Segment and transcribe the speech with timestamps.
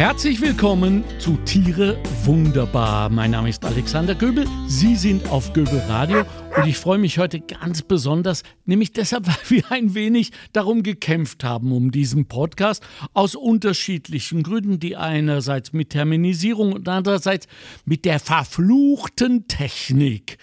[0.00, 3.10] Herzlich willkommen zu Tiere wunderbar.
[3.10, 4.46] Mein Name ist Alexander Göbel.
[4.66, 6.24] Sie sind auf Göbel Radio
[6.56, 11.44] und ich freue mich heute ganz besonders, nämlich deshalb, weil wir ein wenig darum gekämpft
[11.44, 12.82] haben, um diesen Podcast,
[13.12, 17.46] aus unterschiedlichen Gründen, die einerseits mit Terminisierung und andererseits
[17.84, 20.38] mit der verfluchten Technik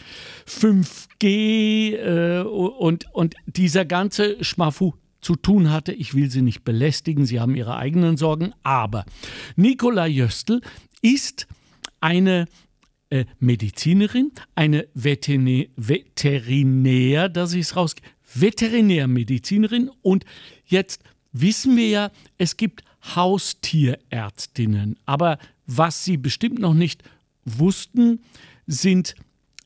[0.48, 4.94] 5G äh, und, und dieser ganze Schmafu
[5.28, 5.92] zu tun hatte.
[5.92, 8.54] Ich will Sie nicht belästigen, Sie haben Ihre eigenen Sorgen.
[8.64, 9.04] Aber
[9.58, 10.62] Nicola Jöstl
[11.02, 11.48] ist
[12.00, 12.46] eine
[13.10, 17.96] äh, Medizinerin, eine Veterinär, Veterinär dass ich es raus,
[18.34, 20.24] Veterinärmedizinerin und
[20.66, 24.98] jetzt wissen wir ja, es gibt Haustierärztinnen.
[25.06, 27.04] Aber was Sie bestimmt noch nicht
[27.44, 28.22] wussten,
[28.66, 29.14] sind,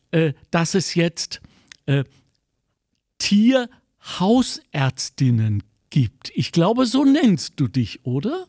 [0.09, 1.39] äh, dass es jetzt
[1.85, 2.03] äh,
[3.19, 3.69] Tier
[4.19, 6.31] Hausärztinnen gibt.
[6.33, 8.45] Ich glaube, so nennst du dich, oder?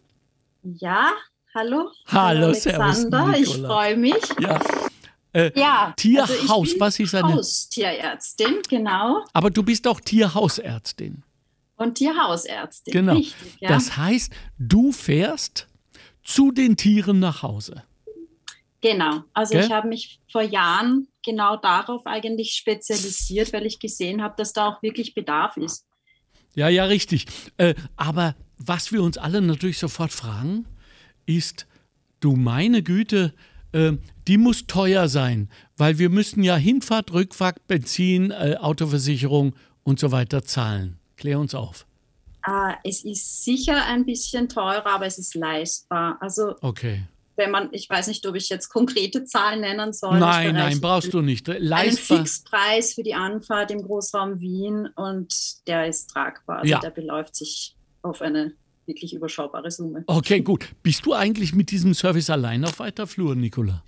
[0.63, 1.11] Ja,
[1.55, 1.91] hallo.
[2.07, 2.95] Hallo, Alexander.
[2.95, 4.29] Servus, ich freue mich.
[4.41, 4.61] Ja.
[5.35, 7.33] Äh, ja, Tierhaus, also ich bin was ist eine?
[7.35, 9.25] Haustierärztin, genau.
[9.33, 11.23] Aber du bist auch Tierhausärztin.
[11.77, 12.93] Und Tierhausärztin.
[12.93, 13.15] Genau.
[13.15, 13.71] Richtig, ja.
[13.71, 15.69] Das heißt, du fährst
[16.23, 17.83] zu den Tieren nach Hause.
[18.83, 19.65] Genau, also Gell?
[19.65, 24.69] ich habe mich vor Jahren genau darauf eigentlich spezialisiert, weil ich gesehen habe, dass da
[24.69, 25.87] auch wirklich Bedarf ist.
[26.55, 27.27] Ja, ja, richtig.
[27.57, 30.67] Äh, aber was wir uns alle natürlich sofort fragen,
[31.27, 31.67] ist,
[32.19, 33.33] du meine Güte,
[33.71, 33.93] äh,
[34.27, 40.11] die muss teuer sein, weil wir müssen ja Hinfahrt, Rückfahrt, Benzin, äh, Autoversicherung und so
[40.11, 40.99] weiter zahlen.
[41.17, 41.87] Klär uns auf.
[42.45, 46.19] Äh, es ist sicher ein bisschen teurer, aber es ist leistbar.
[46.21, 47.05] Also Okay.
[47.37, 50.19] Wenn man, ich weiß nicht, ob ich jetzt konkrete Zahlen nennen soll.
[50.19, 51.49] Nein, nein, brauchst du nicht.
[51.49, 52.19] einen Leistbar.
[52.19, 55.35] Fixpreis für die Anfahrt im Großraum Wien und
[55.67, 56.59] der ist tragbar.
[56.59, 56.79] Also Ja.
[56.81, 58.53] der beläuft sich auf eine
[58.87, 60.05] wirklich überschaubare Summe.
[60.07, 60.69] Okay, gut.
[60.83, 63.83] Bist du eigentlich mit diesem Service allein auf weiter Flur, Nicola?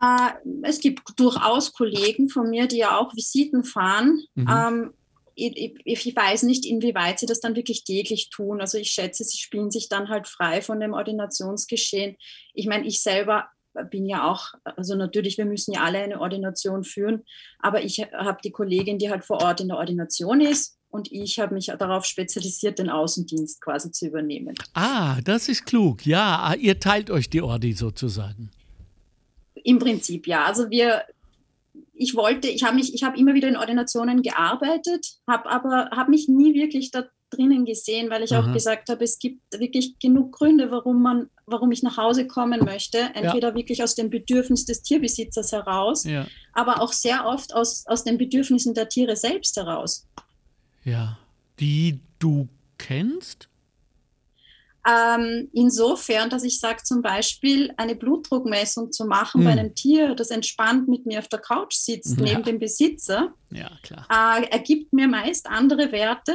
[0.00, 4.20] Äh, es gibt durchaus Kollegen von mir, die ja auch Visiten fahren.
[4.34, 4.46] Mhm.
[4.48, 4.90] Ähm,
[5.34, 8.60] ich, ich, weiß nicht, inwieweit sie das dann wirklich täglich tun.
[8.60, 12.16] Also ich schätze, sie spielen sich dann halt frei von dem Ordinationsgeschehen.
[12.54, 13.46] Ich meine, ich selber
[13.90, 17.22] bin ja auch, also natürlich, wir müssen ja alle eine Ordination führen,
[17.58, 21.38] aber ich habe die Kollegin, die halt vor Ort in der Ordination ist und ich
[21.38, 24.54] habe mich darauf spezialisiert, den Außendienst quasi zu übernehmen.
[24.74, 26.04] Ah, das ist klug.
[26.04, 28.50] Ja, ihr teilt euch die Ordi sozusagen.
[29.54, 30.44] Im Prinzip ja.
[30.44, 31.04] Also wir,
[32.02, 36.10] ich wollte, ich habe mich, ich habe immer wieder in Ordinationen gearbeitet, habe aber habe
[36.10, 38.46] mich nie wirklich da drinnen gesehen, weil ich Aha.
[38.46, 42.60] auch gesagt habe, es gibt wirklich genug Gründe, warum man, warum ich nach Hause kommen
[42.64, 42.98] möchte.
[43.14, 48.04] Entweder wirklich aus dem Bedürfnis des Tierbesitzers heraus, Ja, aber auch sehr oft aus, aus
[48.04, 50.06] den Bedürfnissen der Tiere selbst heraus.
[50.84, 51.18] ja.
[51.60, 52.48] Die du
[52.78, 53.48] kennst?
[54.88, 59.44] Ähm, insofern, dass ich sage, zum Beispiel eine Blutdruckmessung zu machen Hm.
[59.44, 62.24] bei einem Tier, das entspannt mit mir auf der Couch sitzt, Ja.
[62.24, 64.06] neben dem Besitzer, Ja, klar.
[64.10, 66.34] äh, ergibt mir meist andere Werte,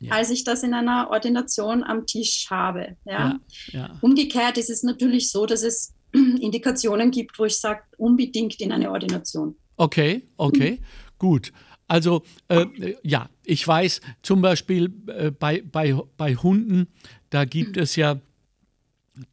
[0.00, 0.14] Ja.
[0.14, 2.96] als ich das in einer Ordination am Tisch habe.
[3.04, 3.38] Ja?
[3.72, 3.98] Ja.
[4.00, 8.90] Umgekehrt ist es natürlich so, dass es Indikationen gibt, wo ich sage, unbedingt in eine
[8.90, 9.54] Ordination.
[9.76, 10.80] Okay, okay,
[11.18, 11.52] gut.
[11.88, 12.64] Also, äh,
[13.02, 16.88] ja, ich weiß zum Beispiel äh, bei, bei, bei Hunden,
[17.32, 18.18] da gibt es ja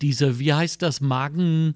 [0.02, 1.76] diese, wie heißt das, Magenwendung,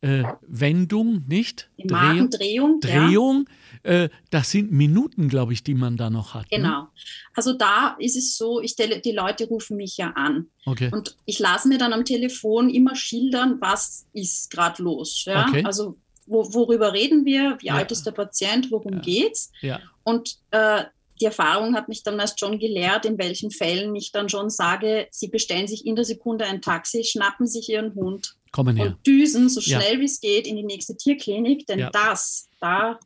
[0.00, 1.70] äh, Wendung, nicht?
[1.78, 2.80] Die Magendrehung.
[2.80, 3.46] Drehung.
[3.82, 6.46] Äh, das sind Minuten, glaube ich, die man da noch hat.
[6.50, 6.64] Ja, Ne?
[6.64, 6.88] genau.
[7.34, 10.46] Also da ist es so, ich stelle, die Leute rufen mich ja an.
[10.66, 10.90] Okay.
[10.92, 15.24] Und ich lasse mir dann am Telefon immer schildern, was ist gerade los.
[15.26, 15.46] Ja?
[15.48, 15.64] Okay.
[15.64, 15.96] Also
[16.26, 17.74] wo, worüber reden wir, wie Ja.
[17.74, 19.00] alt ist der Patient, worum Ja.
[19.00, 19.52] geht's?
[19.62, 19.80] Ja.
[20.02, 20.84] Und äh,
[21.20, 25.06] die Erfahrung hat mich dann meist schon gelehrt, in welchen Fällen ich dann schon sage,
[25.10, 28.86] sie bestellen sich in der Sekunde ein Taxi, schnappen sich ihren Hund Kommen her.
[28.86, 29.80] und düsen so Ja.
[29.80, 31.90] schnell wie es geht in die nächste Tierklinik, denn Ja.
[31.90, 32.98] das, da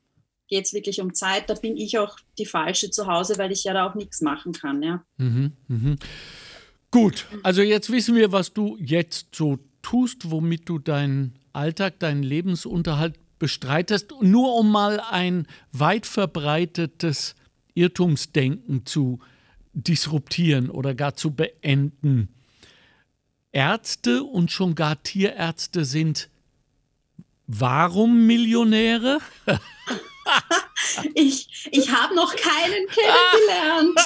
[0.48, 3.64] geht es wirklich um Zeit, da bin ich auch die Falsche zu Hause, weil ich
[3.64, 4.82] ja da auch nichts machen kann.
[4.82, 5.04] Ja.
[5.18, 5.98] Mhm, mhm.
[6.90, 12.22] Gut, also jetzt wissen wir, was du jetzt so tust, womit du deinen Alltag, deinen
[12.22, 17.34] Lebensunterhalt bestreitest, nur um mal ein weit verbreitetes
[17.78, 19.20] Irrtumsdenken zu
[19.72, 22.28] disruptieren oder gar zu beenden.
[23.52, 26.28] Ärzte und schon gar Tierärzte sind
[27.46, 29.18] warum Millionäre?
[31.14, 33.98] Ich, ich habe noch keinen kennengelernt.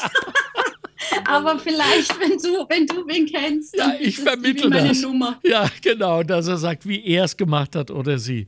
[1.26, 5.00] Aber vielleicht, wenn du, wenn du wen kennst, Ja, dann ich bitte vermittle meine das.
[5.02, 5.40] Nummer.
[5.42, 8.46] Ja, genau, dass er sagt, wie er es gemacht hat oder sie.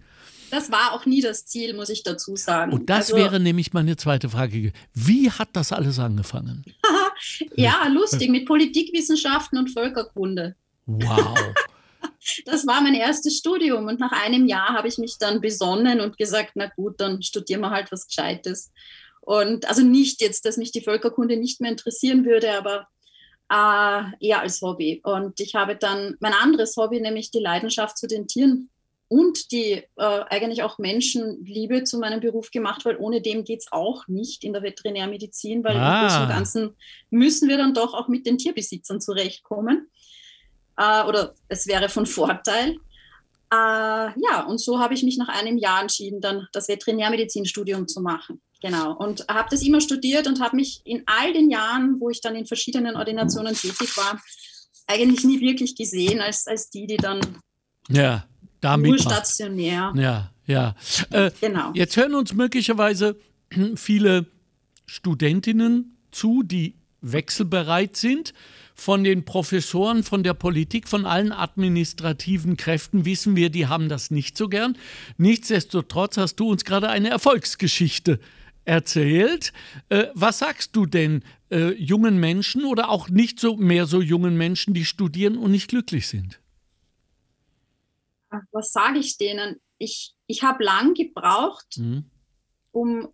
[0.54, 2.72] Das war auch nie das Ziel, muss ich dazu sagen.
[2.72, 4.72] Und das Also, wäre nämlich meine zweite Frage.
[4.92, 6.64] Wie hat das alles angefangen?
[7.56, 10.54] ja lustig mit Politikwissenschaften und Völkerkunde.
[10.86, 11.36] Wow.
[12.46, 16.16] Das war mein erstes Studium und nach einem Jahr habe ich mich dann besonnen und
[16.16, 18.72] gesagt, na gut, dann studieren wir halt was Gescheites.
[19.20, 22.88] Und also nicht jetzt, dass mich die Völkerkunde nicht mehr interessieren würde, aber
[23.50, 25.02] äh, eher als Hobby.
[25.04, 28.70] Und ich habe dann mein anderes Hobby, nämlich die Leidenschaft zu den Tieren
[29.08, 33.72] und die äh, eigentlich auch Menschenliebe zu meinem Beruf gemacht, weil ohne dem geht es
[33.72, 36.02] auch nicht in der Veterinärmedizin, weil ah.
[36.02, 36.76] im Großen und Ganzen
[37.10, 39.90] müssen wir dann doch auch mit den Tierbesitzern zurechtkommen.
[40.76, 42.76] Äh, oder es wäre von Vorteil.
[43.52, 48.00] Äh, ja, und so habe ich mich nach einem Jahr entschieden, dann das Veterinärmedizinstudium zu
[48.00, 48.40] machen.
[48.62, 48.96] Genau.
[48.96, 52.34] Und habe das immer studiert und habe mich in all den Jahren, wo ich dann
[52.34, 54.18] in verschiedenen Ordinationen tätig war,
[54.86, 57.20] eigentlich nie wirklich gesehen als, als die, die dann
[57.88, 58.26] ja,
[58.64, 59.92] da nur stationär.
[59.94, 60.74] Ja, ja.
[61.10, 61.70] Äh, genau.
[61.74, 63.16] Jetzt hören uns möglicherweise
[63.76, 64.26] viele
[64.86, 68.32] Studentinnen zu, die wechselbereit sind.
[68.76, 74.10] Von den Professoren, von der Politik, von allen administrativen Kräften wissen wir, die haben das
[74.10, 74.76] nicht so gern.
[75.16, 78.18] Nichtsdestotrotz hast du uns gerade eine Erfolgsgeschichte
[78.64, 79.52] erzählt.
[79.90, 84.36] Äh, was sagst du denn äh, jungen Menschen oder auch nicht so mehr so jungen
[84.36, 86.40] Menschen, die studieren und nicht glücklich sind?
[88.52, 89.60] Was sage ich denen?
[89.78, 92.10] Ich, ich habe lang gebraucht, mhm.
[92.72, 93.08] um,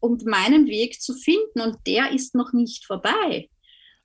[0.00, 3.48] um meinen Weg zu finden und der ist noch nicht vorbei.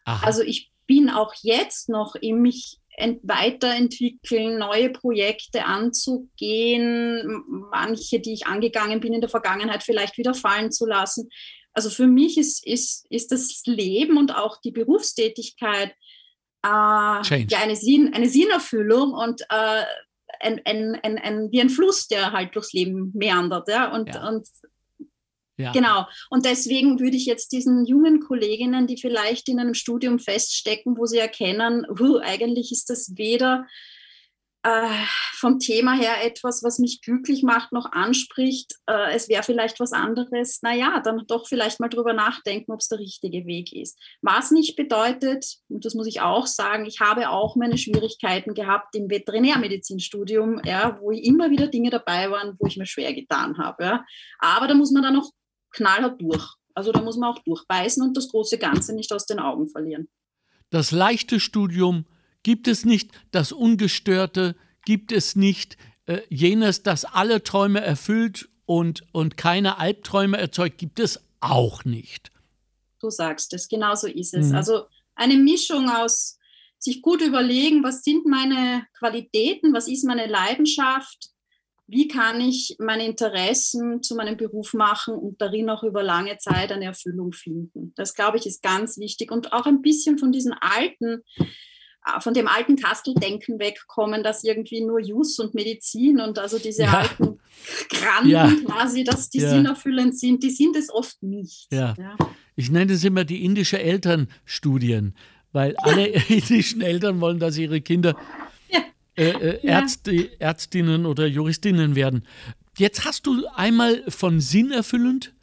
[0.06, 0.26] Aha.
[0.26, 2.78] Also ich bin auch jetzt noch in mich
[3.24, 10.72] weiterentwickeln, neue Projekte anzugehen, manche, die ich angegangen bin in der Vergangenheit, vielleicht wieder fallen
[10.72, 11.30] zu lassen.
[11.74, 15.92] Also für mich ist, ist, ist das Leben und auch die Berufstätigkeit
[16.64, 19.84] äh, ja, eine, Sinn, eine Sinnerfüllung und äh,
[20.42, 23.68] ein, ein, ein, ein, wie ein Fluss, der halt durchs Leben meandert.
[23.68, 23.94] Ja?
[23.94, 24.28] Und, ja.
[24.28, 24.48] und
[25.58, 25.72] ja.
[25.72, 26.08] Genau.
[26.30, 31.06] Und deswegen würde ich jetzt diesen jungen Kolleginnen, die vielleicht in einem Studium feststecken, wo
[31.06, 33.68] sie erkennen, uh, eigentlich ist das weder
[34.64, 38.76] äh, vom Thema her etwas, was mich glücklich macht, noch anspricht.
[38.86, 40.62] Äh, es wäre vielleicht was anderes.
[40.62, 43.98] Naja, dann doch vielleicht mal drüber nachdenken, ob es der richtige Weg ist.
[44.22, 48.96] Was nicht bedeutet, und das muss ich auch sagen, ich habe auch meine Schwierigkeiten gehabt
[48.96, 53.84] im Veterinärmedizinstudium, ja, wo immer wieder Dinge dabei waren, wo ich mir schwer getan habe.
[53.84, 54.06] Ja.
[54.40, 55.32] Aber da muss man dann noch
[55.72, 56.56] knallhart durch.
[56.76, 60.08] Also da muss man auch durchbeißen und das große Ganze nicht aus den Augen verlieren.
[60.70, 62.06] Das leichte Studium
[62.44, 64.56] gibt es nicht, das ungestörte
[64.86, 71.00] gibt es nicht, äh, jenes, das alle Träume erfüllt und, und keine Albträume erzeugt, gibt
[71.00, 72.32] es auch nicht.
[73.00, 74.50] Du sagst es, genau so ist es.
[74.50, 74.56] Mhm.
[74.56, 74.86] Also
[75.16, 76.38] eine Mischung aus
[76.78, 81.30] sich gut überlegen, was sind meine Qualitäten, was ist meine Leidenschaft,
[81.88, 86.72] wie kann ich meine Interessen zu meinem Beruf machen und darin auch über lange Zeit
[86.72, 87.94] eine Erfüllung finden.
[87.96, 91.22] Das, glaube ich, ist ganz wichtig und auch ein bisschen von diesen alten,
[92.20, 97.00] von dem alten Kasteldenken wegkommen, dass irgendwie nur Jus und Medizin und also diese ja.
[97.00, 97.40] alten
[97.90, 98.52] Granten ja.
[98.66, 99.50] quasi, dass die ja.
[99.52, 101.68] sinnerfüllend sind, die sind es oft nicht.
[101.72, 101.96] Ja.
[102.56, 105.16] Ich nenne es immer die indische Elternstudien,
[105.52, 108.16] weil alle indischen Eltern wollen, dass ihre Kinder
[109.16, 112.26] äh, äh, Ärzte, Ärztinnen oder Juristinnen werden.
[112.78, 115.34] Jetzt hast du einmal von sinnerfüllend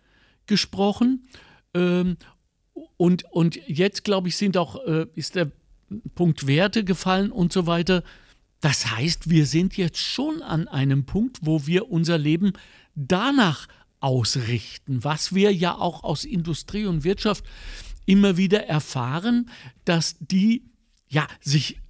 [0.47, 1.29] gesprochen
[1.75, 2.17] ähm,
[2.97, 5.53] und, und jetzt, glaube ich, sind auch, äh, ist der
[6.15, 8.03] Punkt Werte gefallen und so weiter.
[8.61, 12.53] Das heißt, wir sind jetzt schon an einem Punkt, wo wir unser Leben
[12.95, 13.69] danach
[14.01, 17.45] ausrichten, was wir ja auch aus Industrie und Wirtschaft
[18.07, 19.51] immer wieder erfahren,
[19.85, 20.65] dass die
[21.09, 21.81] ja sich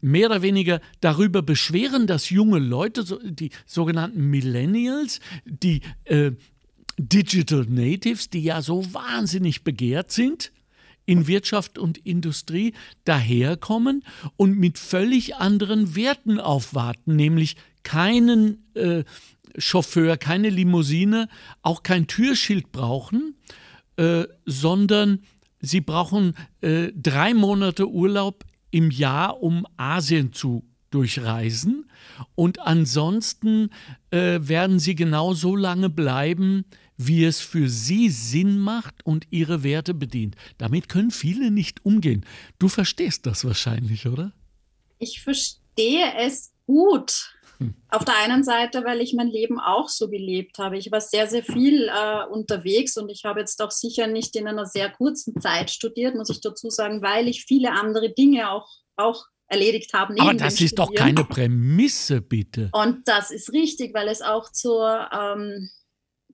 [0.00, 6.32] mehr oder weniger darüber beschweren, dass junge Leute, die sogenannten Millennials, die äh,
[6.98, 10.52] Digital Natives, die ja so wahnsinnig begehrt sind,
[11.08, 12.74] in Wirtschaft und Industrie
[13.04, 14.04] daherkommen
[14.36, 19.04] und mit völlig anderen Werten aufwarten, nämlich keinen äh,
[19.56, 21.30] Chauffeur, keine Limousine,
[21.62, 23.36] auch kein Türschild brauchen,
[23.96, 25.20] äh, sondern
[25.60, 31.90] sie brauchen äh, drei Monate Urlaub im Jahr, um Asien zu durchreisen.
[32.34, 33.70] Und ansonsten
[34.10, 36.66] äh, werden sie genau so lange bleiben,
[36.98, 40.36] wie es für sie Sinn macht und ihre Werte bedient.
[40.58, 42.26] Damit können viele nicht umgehen.
[42.58, 44.32] Du verstehst das wahrscheinlich, oder?
[44.98, 47.34] Ich verstehe es gut.
[47.88, 50.78] Auf der einen Seite, weil ich mein Leben auch so gelebt habe.
[50.78, 54.46] Ich war sehr, sehr viel äh, unterwegs und ich habe jetzt auch sicher nicht in
[54.46, 58.68] einer sehr kurzen Zeit studiert, muss ich dazu sagen, weil ich viele andere Dinge auch,
[58.96, 60.14] auch erledigt habe.
[60.20, 62.70] Aber das ist doch keine Prämisse, bitte.
[62.72, 65.68] Und das ist richtig, weil es auch zur, ähm,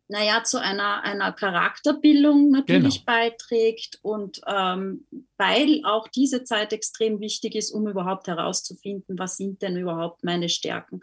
[0.09, 3.19] naja, zu einer, einer Charakterbildung natürlich genau.
[3.19, 5.07] beiträgt und ähm,
[5.39, 10.49] weil auch diese Zeit extrem wichtig ist, um überhaupt herauszufinden, was sind denn überhaupt meine
[10.49, 11.01] Stärken.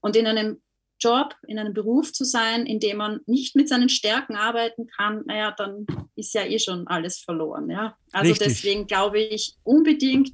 [0.00, 0.60] Und in einem
[0.98, 5.22] Job, in einem Beruf zu sein, in dem man nicht mit seinen Stärken arbeiten kann,
[5.26, 7.70] naja, dann ist ja eh schon alles verloren.
[7.70, 7.96] Ja?
[8.12, 8.48] Also Richtig.
[8.48, 10.32] deswegen glaube ich unbedingt,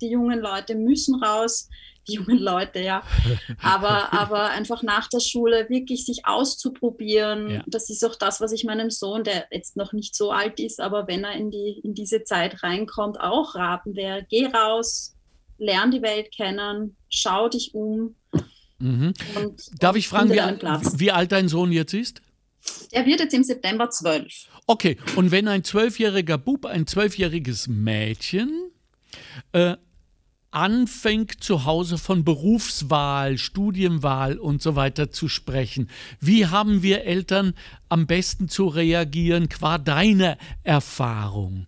[0.00, 1.68] die jungen Leute müssen raus,
[2.08, 3.02] die jungen Leute, ja.
[3.62, 7.64] Aber, aber einfach nach der Schule wirklich sich auszuprobieren, ja.
[7.66, 10.80] das ist auch das, was ich meinem Sohn, der jetzt noch nicht so alt ist,
[10.80, 15.14] aber wenn er in, die, in diese Zeit reinkommt, auch raten wäre, geh raus,
[15.58, 18.16] lern die Welt kennen, schau dich um.
[18.78, 19.14] Mhm.
[19.36, 22.20] Und, Darf ich fragen, wie, wie alt dein Sohn jetzt ist?
[22.92, 24.46] Der wird jetzt im September zwölf.
[24.66, 28.70] Okay, und wenn ein zwölfjähriger Bub, ein zwölfjähriges Mädchen
[29.52, 29.76] äh,
[30.54, 35.90] anfängt zu Hause von Berufswahl, Studienwahl und so weiter zu sprechen.
[36.20, 37.54] Wie haben wir Eltern
[37.88, 41.66] am besten zu reagieren, qua deiner Erfahrung?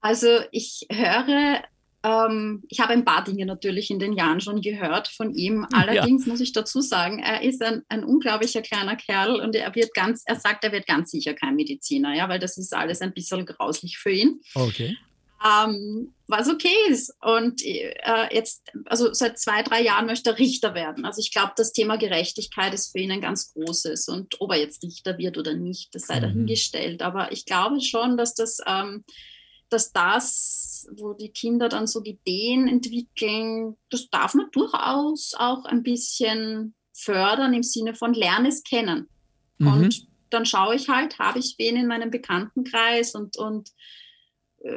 [0.00, 1.62] Also ich höre,
[2.02, 5.66] ähm, ich habe ein paar Dinge natürlich in den Jahren schon gehört von ihm.
[5.72, 6.32] Allerdings ja.
[6.32, 10.22] muss ich dazu sagen, er ist ein, ein, unglaublicher kleiner Kerl und er wird ganz,
[10.26, 13.46] er sagt, er wird ganz sicher kein Mediziner, ja, weil das ist alles ein bisschen
[13.46, 14.40] grauslich für ihn.
[14.54, 14.96] Okay
[15.44, 17.14] ähm, was okay ist.
[17.20, 21.04] Und äh, jetzt, also seit zwei, drei Jahren möchte er Richter werden.
[21.04, 24.08] Also ich glaube, das Thema Gerechtigkeit ist für ihn ein ganz großes.
[24.08, 26.22] Und ob er jetzt Richter wird oder nicht, das sei mhm.
[26.22, 27.02] dahingestellt.
[27.02, 29.04] Aber ich glaube schon, dass das, ähm,
[29.68, 35.82] dass das, wo die Kinder dann so Ideen entwickeln, das darf man durchaus auch ein
[35.82, 39.08] bisschen fördern im Sinne von Lern es kennen.
[39.58, 39.66] Mhm.
[39.68, 43.70] Und dann schaue ich halt, habe ich wen in meinem Bekanntenkreis und, und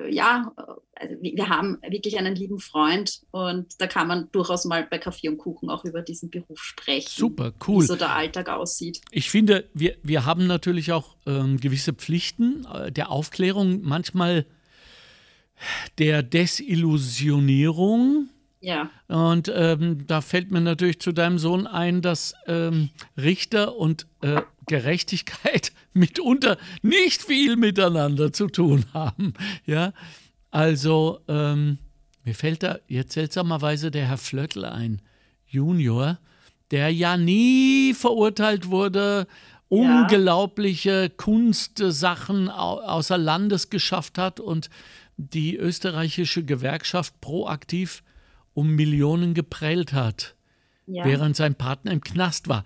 [0.10, 0.51] ja,
[0.96, 5.29] also wir haben wirklich einen lieben Freund und da kann man durchaus mal bei Kaffee
[5.29, 7.10] und Kuchen auch über diesen Beruf sprechen.
[7.10, 7.84] Super, cool.
[7.84, 9.01] Wie so der Alltag aussieht.
[9.12, 14.46] Ich finde, wir, wir haben natürlich auch ähm, gewisse Pflichten äh, der Aufklärung, manchmal
[15.98, 18.29] der Desillusionierung.
[18.62, 18.89] Ja.
[19.08, 24.41] Und ähm, da fällt mir natürlich zu deinem Sohn ein, dass ähm, Richter und äh,
[24.69, 29.33] Gerechtigkeit mitunter nicht viel miteinander zu tun haben.
[29.65, 29.91] Ja,
[30.51, 31.79] also ähm,
[32.23, 35.01] mir fällt da jetzt seltsamerweise der Herr Flöttl ein,
[35.47, 36.19] Junior,
[36.69, 39.27] der ja nie verurteilt wurde,
[39.69, 44.69] unglaubliche Kunstsachen außer Landes geschafft hat und
[45.17, 48.03] die österreichische Gewerkschaft proaktiv
[48.53, 50.35] um Millionen geprellt hat,
[50.85, 51.05] ja.
[51.05, 52.65] während sein Partner im Knast war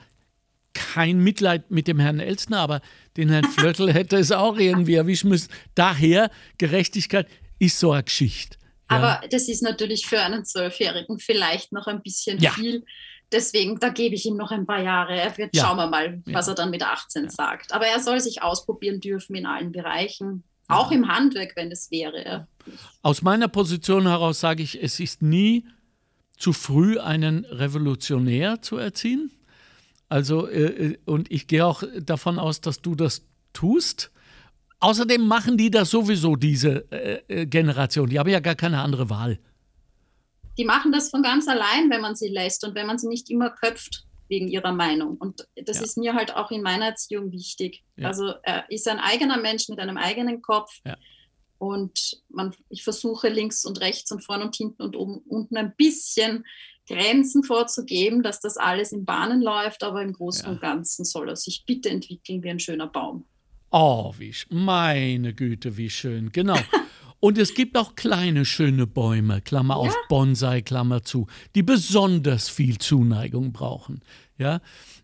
[0.74, 2.82] kein Mitleid mit dem Herrn Elstner, aber
[3.18, 5.52] den Herrn Flöttl hätte es auch irgendwie erwischen müssen.
[5.76, 7.28] Daher, Gerechtigkeit
[7.60, 8.58] ist so eine Geschichte.
[8.90, 8.98] Ja.
[8.98, 12.52] Aber das ist natürlich für einen Zwölfjährigen vielleicht noch ein bisschen ja.
[12.52, 12.84] viel.
[13.32, 15.20] Deswegen, da gebe ich ihm noch ein paar Jahre.
[15.20, 15.64] Er wird, ja.
[15.64, 17.74] Schauen wir mal, was er dann mit 18 sagt.
[17.74, 20.44] Aber er soll sich ausprobieren dürfen in allen Bereichen.
[20.68, 22.48] Auch im Handwerk, wenn es wäre.
[23.02, 25.66] Aus meiner Position heraus sage ich, es ist nie
[26.38, 29.32] zu früh, einen Revolutionär zu erziehen.
[30.14, 34.12] Also, äh, äh, und ich gehe auch davon aus, dass du das tust.
[34.80, 38.08] Außerdem machen die das sowieso, diese äh, äh, Generation.
[38.10, 39.40] Die haben ja gar keine andere Wahl.
[40.56, 43.32] Die machen das von ganz allein, wenn man sie lässt und wenn man sie nicht
[43.32, 45.18] immer köpft wegen ihrer Meinung.
[45.18, 45.84] Und das ja.
[45.84, 47.84] ist mir halt auch in meiner Erziehung wichtig.
[47.96, 48.10] Ja.
[48.10, 50.70] Also er ist ein eigener Mensch mit einem eigenen Kopf.
[50.86, 50.96] Ja.
[51.58, 55.74] Und man, ich versuche links und rechts und vorn und hinten und oben unten ein
[55.76, 56.46] bisschen
[56.88, 60.52] Grenzen vorzugeben, dass das alles in Bahnen läuft, aber im Großen ja.
[60.52, 63.26] und Ganzen soll er sich bitte entwickeln wie ein schöner Baum.
[63.72, 66.32] Oh, wie meine Güte, wie schön.
[66.32, 66.60] Genau.
[67.20, 69.80] Und es gibt auch kleine schöne Bäume, Klammer ja.
[69.80, 74.02] auf Bonsai, Klammer zu, die besonders viel Zuneigung brauchen.
[74.38, 74.60] Ja,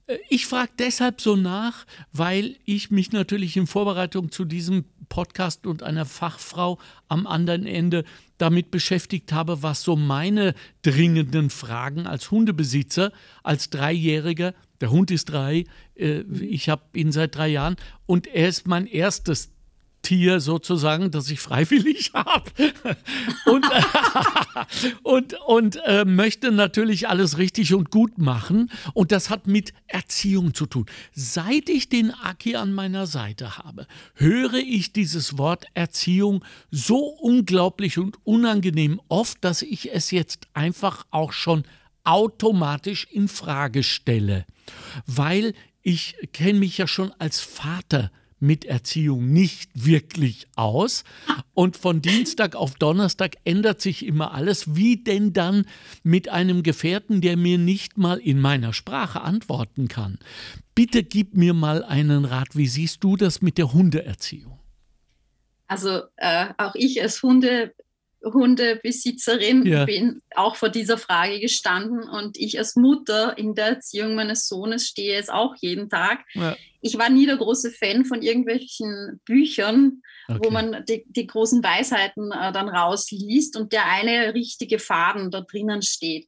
[0.05, 5.65] äh, ich frage deshalb so nach, weil ich mich natürlich in Vorbereitung zu diesem Podcast
[5.65, 8.03] und einer Fachfrau am anderen Ende
[8.39, 13.11] damit beschäftigt habe, was so meine dringenden Fragen als Hundebesitzer,
[13.43, 15.65] als Dreijähriger, der Hund ist drei,
[15.95, 19.51] äh, ich habe ihn seit drei Jahren und er ist mein erstes
[20.01, 22.51] Tier sozusagen, das ich freiwillig habe
[23.45, 23.65] und,
[25.03, 28.71] und, und äh, möchte natürlich alles richtig und gut machen.
[28.93, 30.85] Und das hat mit Erziehung zu tun.
[31.13, 37.97] Seit ich den Aki an meiner Seite habe, höre ich dieses Wort Erziehung so unglaublich
[37.97, 41.63] und unangenehm oft, dass ich es jetzt einfach auch schon
[42.03, 44.45] automatisch in Frage stelle,
[45.05, 51.03] weil ich kenne mich ja schon als Vater mit Erziehung nicht wirklich aus.
[51.53, 54.75] Und von Dienstag auf Donnerstag ändert sich immer alles.
[54.75, 55.65] Wie denn dann
[56.03, 60.19] mit einem Gefährten, der mir nicht mal in meiner Sprache antworten kann?
[60.75, 62.55] Bitte gib mir mal einen Rat.
[62.55, 64.59] Wie siehst du das mit der Hundeerziehung?
[65.67, 67.73] Also äh, auch ich als Hunde
[68.23, 69.85] Hundebesitzerin ja.
[69.85, 74.87] bin auch vor dieser Frage gestanden und ich als Mutter in der Erziehung meines Sohnes
[74.87, 76.25] stehe es auch jeden Tag.
[76.33, 76.57] Ja.
[76.81, 80.39] Ich war nie der große Fan von irgendwelchen Büchern, okay.
[80.43, 85.41] wo man die, die großen Weisheiten äh, dann rausliest und der eine richtige Faden da
[85.41, 86.27] drinnen steht.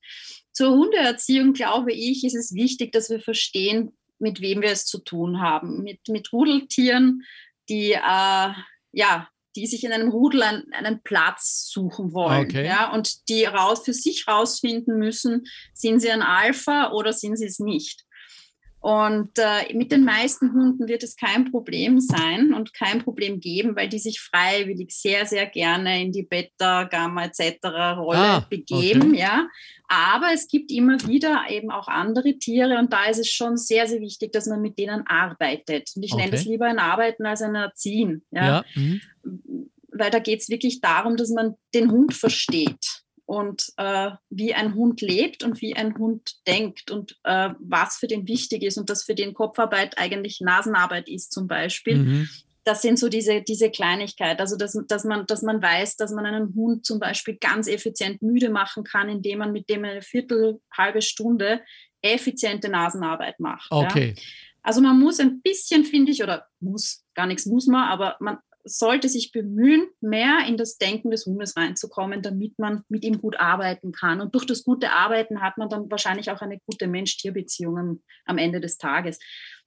[0.54, 5.00] Zur Hundeerziehung glaube ich, ist es wichtig, dass wir verstehen, mit wem wir es zu
[5.00, 5.84] tun haben.
[5.84, 7.24] Mit, mit Rudeltieren,
[7.70, 8.50] die äh,
[8.92, 12.46] ja die sich in einem Rudel einen, einen Platz suchen wollen.
[12.46, 12.66] Okay.
[12.66, 17.46] Ja, und die raus, für sich rausfinden müssen, sind sie ein Alpha oder sind sie
[17.46, 18.06] es nicht.
[18.82, 23.76] Und äh, mit den meisten Hunden wird es kein Problem sein und kein Problem geben,
[23.76, 27.60] weil die sich freiwillig sehr, sehr gerne in die Beta, Gamma etc.
[27.98, 29.12] Rolle ah, begeben.
[29.12, 29.20] Okay.
[29.20, 29.48] Ja.
[29.88, 33.86] Aber es gibt immer wieder eben auch andere Tiere und da ist es schon sehr,
[33.86, 35.92] sehr wichtig, dass man mit denen arbeitet.
[35.96, 36.24] Und ich okay.
[36.24, 38.26] nenne das lieber ein Arbeiten als ein Erziehen.
[38.32, 38.46] Ja.
[38.46, 38.66] ja.
[38.74, 39.02] Mhm.
[39.92, 44.76] Weil da geht es wirklich darum, dass man den Hund versteht und äh, wie ein
[44.76, 48.90] Hund lebt und wie ein Hund denkt und äh, was für den wichtig ist und
[48.90, 51.98] dass für den Kopfarbeit eigentlich Nasenarbeit ist zum Beispiel.
[51.98, 52.30] Mhm.
[52.64, 56.26] Das sind so diese, diese Kleinigkeit, also dass, dass, man, dass man weiß, dass man
[56.26, 60.60] einen Hund zum Beispiel ganz effizient müde machen kann, indem man mit dem eine Viertel,
[60.72, 61.62] halbe Stunde
[62.04, 63.68] effiziente Nasenarbeit macht.
[63.72, 64.14] Okay.
[64.16, 64.24] Ja?
[64.64, 68.38] Also man muss ein bisschen, finde ich, oder muss, gar nichts muss man, aber man,
[68.64, 73.40] sollte sich bemühen, mehr in das Denken des Hundes reinzukommen, damit man mit ihm gut
[73.40, 74.22] arbeiten kann.
[74.22, 78.62] Und durch das gute Arbeiten hat man dann wahrscheinlich auch eine gute Mensch-Tier-Beziehung am, Ende
[78.62, 79.20] des Tages.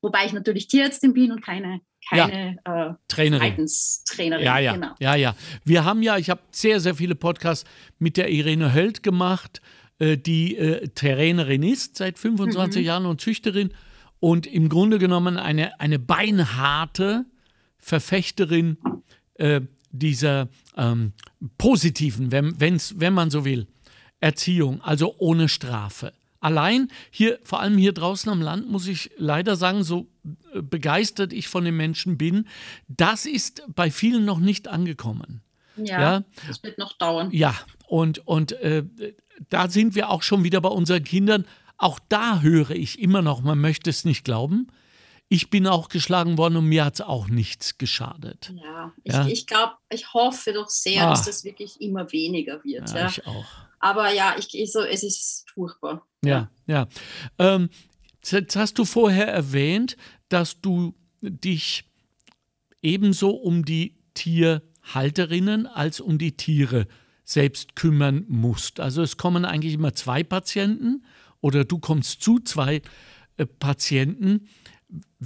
[0.02, 2.90] Wobei ich natürlich Tierärztin bin und keine, keine ja.
[2.90, 3.66] äh, Trainerin.
[4.06, 4.44] Trainerin.
[4.44, 4.94] Ja, ja, genau.
[4.98, 5.36] ja, ja.
[5.64, 9.60] Wir haben ja, ich habe sehr, sehr viele Podcasts mit der Irene Höld gemacht,
[9.98, 12.86] äh, die äh, Trainerin ist seit 25 mhm.
[12.86, 13.72] Jahren und Züchterin
[14.20, 17.26] und im Grunde genommen eine, eine beinharte
[17.84, 18.78] Verfechterin
[19.34, 19.60] äh,
[19.90, 21.12] dieser ähm,
[21.58, 23.66] positiven, wenn, wenn's, wenn man so will,
[24.20, 26.14] Erziehung, also ohne Strafe.
[26.40, 30.06] Allein hier, vor allem hier draußen am Land, muss ich leider sagen, so
[30.54, 32.48] äh, begeistert ich von den Menschen bin,
[32.88, 35.42] das ist bei vielen noch nicht angekommen.
[35.76, 36.24] Ja, ja?
[36.48, 37.28] das wird noch dauern.
[37.32, 37.54] Ja,
[37.86, 38.84] und, und äh,
[39.50, 41.44] da sind wir auch schon wieder bei unseren Kindern.
[41.76, 44.68] Auch da höre ich immer noch, man möchte es nicht glauben,
[45.28, 48.52] ich bin auch geschlagen worden und mir hat es auch nichts geschadet.
[48.54, 49.26] Ja, ich, ja?
[49.26, 51.10] ich glaube, ich hoffe doch sehr, ah.
[51.10, 52.90] dass das wirklich immer weniger wird.
[52.90, 53.08] Ja, ja.
[53.08, 53.46] ich auch.
[53.80, 56.06] Aber ja, ich, ich so, es ist furchtbar.
[56.24, 56.86] Ja, ja.
[57.38, 57.68] Ähm,
[58.24, 59.96] jetzt hast du vorher erwähnt,
[60.28, 61.84] dass du dich
[62.80, 66.86] ebenso um die Tierhalterinnen als um die Tiere
[67.24, 68.80] selbst kümmern musst.
[68.80, 71.04] Also es kommen eigentlich immer zwei Patienten
[71.40, 72.82] oder du kommst zu zwei
[73.36, 74.48] äh, Patienten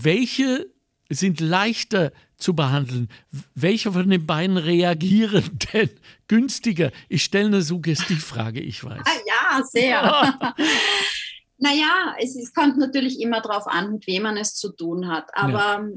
[0.04, 0.70] welche
[1.10, 3.08] sind leichter zu behandeln?
[3.54, 5.90] Welche von den beiden reagieren denn
[6.26, 6.90] günstiger?
[7.08, 9.02] Ich stelle eine Suggestivfrage, ich weiß.
[9.04, 10.02] Ah, ja, sehr.
[11.58, 15.28] naja, es, es kommt natürlich immer darauf an, mit wem man es zu tun hat.
[15.32, 15.88] Aber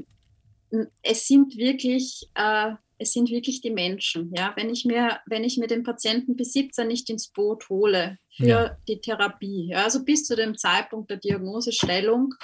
[0.70, 0.86] ja.
[1.02, 2.28] es sind wirklich.
[2.34, 4.32] Äh, es sind wirklich die Menschen.
[4.34, 4.52] Ja?
[4.56, 8.76] Wenn, ich mir, wenn ich mir den Patientenbesitzer nicht ins Boot hole für ja.
[8.88, 12.34] die Therapie, ja, also bis zu dem Zeitpunkt der Diagnosestellung,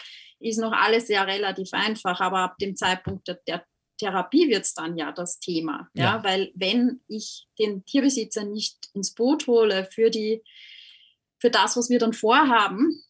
[0.41, 3.65] ist noch alles ja relativ einfach, aber ab dem Zeitpunkt der, der
[3.99, 5.89] Therapie wird es dann ja das Thema.
[5.95, 6.05] Ja?
[6.05, 6.25] ja?
[6.25, 10.43] Weil wenn ich den Tierbesitzer nicht ins Boot hole für, die,
[11.39, 13.03] für das, was wir dann vorhaben,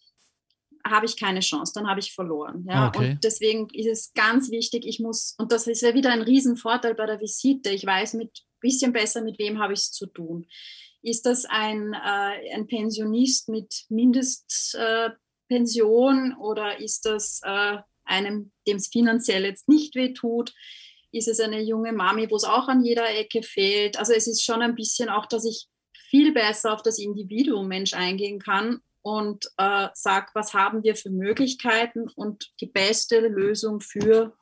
[0.87, 2.65] habe ich keine Chance, dann habe ich verloren.
[2.69, 2.89] Ja?
[2.89, 3.13] Okay.
[3.13, 6.95] Und deswegen ist es ganz wichtig, ich muss, und das ist ja wieder ein Riesenvorteil
[6.95, 10.47] bei der Visite, ich weiß mit bisschen besser, mit wem habe ich es zu tun.
[11.03, 15.11] Ist das ein, äh, ein Pensionist mit Mindest äh,
[15.49, 20.55] Pension oder ist das äh, einem, dem es finanziell jetzt nicht wehtut?
[21.11, 23.99] Ist es eine junge Mami, wo es auch an jeder Ecke fehlt?
[23.99, 25.69] Also es ist schon ein bisschen auch, dass ich
[26.11, 31.11] viel besser auf das Individuum Mensch eingehen kann und äh, sage, was haben wir für
[31.11, 34.37] Möglichkeiten und die beste Lösung für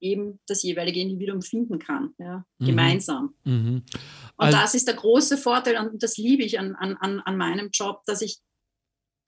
[0.00, 2.66] eben das jeweilige Individuum finden kann, ja, mhm.
[2.66, 3.34] gemeinsam.
[3.44, 3.82] Mhm.
[4.36, 7.70] Und also, das ist der große Vorteil und das liebe ich an, an, an meinem
[7.72, 8.38] Job, dass ich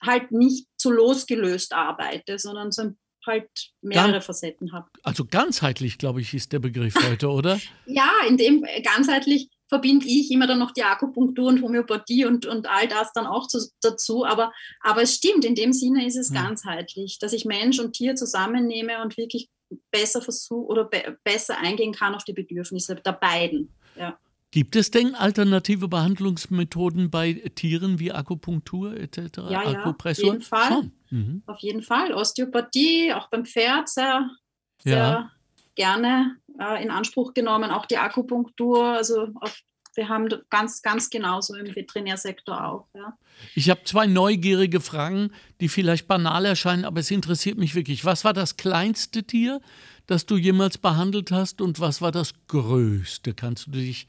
[0.07, 2.93] halt nicht so losgelöst arbeite, sondern so
[3.27, 3.49] halt
[3.81, 4.89] mehrere Gan Facetten habe.
[5.03, 7.61] Also ganzheitlich, glaube ich, ist der Begriff heute, oder?
[7.87, 12.69] ja, in dem ganzheitlich verbinde ich immer dann noch die Akupunktur und Homöopathie und, und
[12.69, 14.25] all das dann auch zu, dazu.
[14.25, 16.43] Aber, aber es stimmt, in dem Sinne ist es ja.
[16.43, 19.49] ganzheitlich, dass ich Mensch und Tier zusammennehme und wirklich
[19.91, 23.75] besser versuch oder be besser eingehen kann auf die Bedürfnisse der beiden.
[23.97, 24.19] Ja.
[24.55, 29.39] Gibt es denn alternative Behandlungsmethoden bei Tieren wie Akupunktur etc.?
[29.51, 30.91] Ja, ja, auf jeden Fall.
[31.11, 31.43] Mhm.
[31.47, 32.13] Auf jeden Fall.
[32.15, 34.31] Osteopathie, auch beim Pferd sehr,
[34.79, 35.31] sehr ja.
[35.75, 37.73] gerne äh, in Anspruch genommen.
[37.73, 39.61] Auch die Akupunktur, also auf
[39.97, 42.87] wir haben ganz, ganz genauso im Veterinärsektor auch.
[42.95, 43.19] Ja.
[43.57, 48.05] Ich habe zwei neugierige Fragen, die vielleicht banal erscheinen, aber es interessiert mich wirklich.
[48.05, 49.61] Was war das kleinste Tier,
[50.07, 53.35] das du jemals behandelt hast und was war das größte?
[53.35, 54.07] Kannst du dich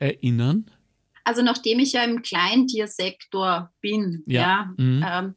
[0.00, 0.68] erinnern?
[1.22, 5.06] Also nachdem ich ja im Kleintiersektor bin, ja, ja mhm.
[5.06, 5.34] ähm,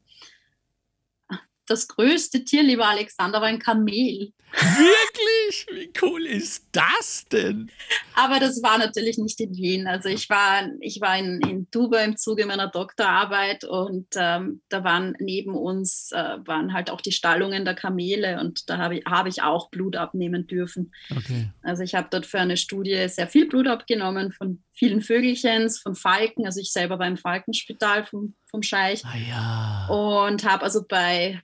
[1.68, 4.34] das größte Tier, lieber Alexander, war ein Kamel.
[4.52, 5.68] Wirklich?
[5.72, 7.72] Wie cool ist das denn?
[8.16, 9.88] Aber das war natürlich nicht in Wien.
[9.88, 14.84] Also ich war, ich war in, in Dubai im Zuge meiner Doktorarbeit und ähm, da
[14.84, 19.06] waren neben uns äh, waren halt auch die Stallungen der Kamele und da habe ich,
[19.06, 20.92] hab ich auch Blut abnehmen dürfen.
[21.16, 21.50] Okay.
[21.62, 25.96] Also ich habe dort für eine Studie sehr viel Blut abgenommen von vielen Vögelchens, von
[25.96, 26.46] Falken.
[26.46, 29.04] Also ich selber war im Falkenspital vom, vom Scheich.
[29.06, 29.88] Ah, ja.
[29.88, 31.42] Und habe also bei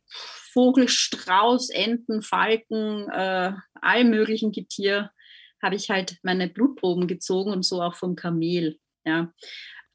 [0.51, 5.11] Vogel, Strauß, Enten, Falken, äh, allem möglichen Getier
[5.61, 8.77] habe ich halt meine Blutproben gezogen und so auch vom Kamel.
[9.05, 9.31] Ja,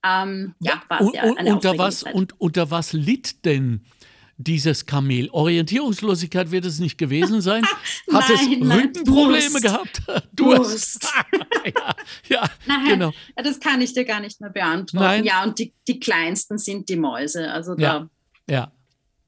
[0.04, 3.84] ähm, ja war sehr und, eine unter was, und unter was litt denn
[4.36, 5.28] dieses Kamel?
[5.30, 7.64] Orientierungslosigkeit wird es nicht gewesen sein?
[8.12, 10.02] Hat nein, es Rückenprobleme gehabt?
[10.32, 11.04] Durst.
[11.04, 11.12] Durst.
[11.64, 11.94] ja,
[12.28, 13.12] ja nein, genau.
[13.36, 15.04] Das kann ich dir gar nicht mehr beantworten.
[15.04, 15.24] Nein.
[15.24, 17.50] Ja, und die, die kleinsten sind die Mäuse.
[17.50, 18.08] Also da,
[18.48, 18.54] ja.
[18.54, 18.72] ja.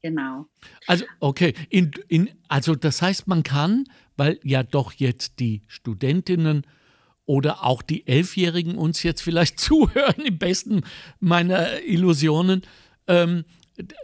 [0.03, 0.47] Genau.
[0.87, 1.55] Also, okay.
[1.69, 3.85] In, in, also, das heißt, man kann,
[4.17, 6.67] weil ja doch jetzt die Studentinnen
[7.25, 10.83] oder auch die Elfjährigen uns jetzt vielleicht zuhören, im besten
[11.21, 12.63] meiner Illusionen,
[13.07, 13.45] ähm,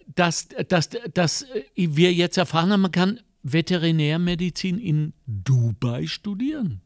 [0.07, 6.83] dass, dass, dass wir jetzt erfahren haben, man kann Veterinärmedizin in Dubai studieren.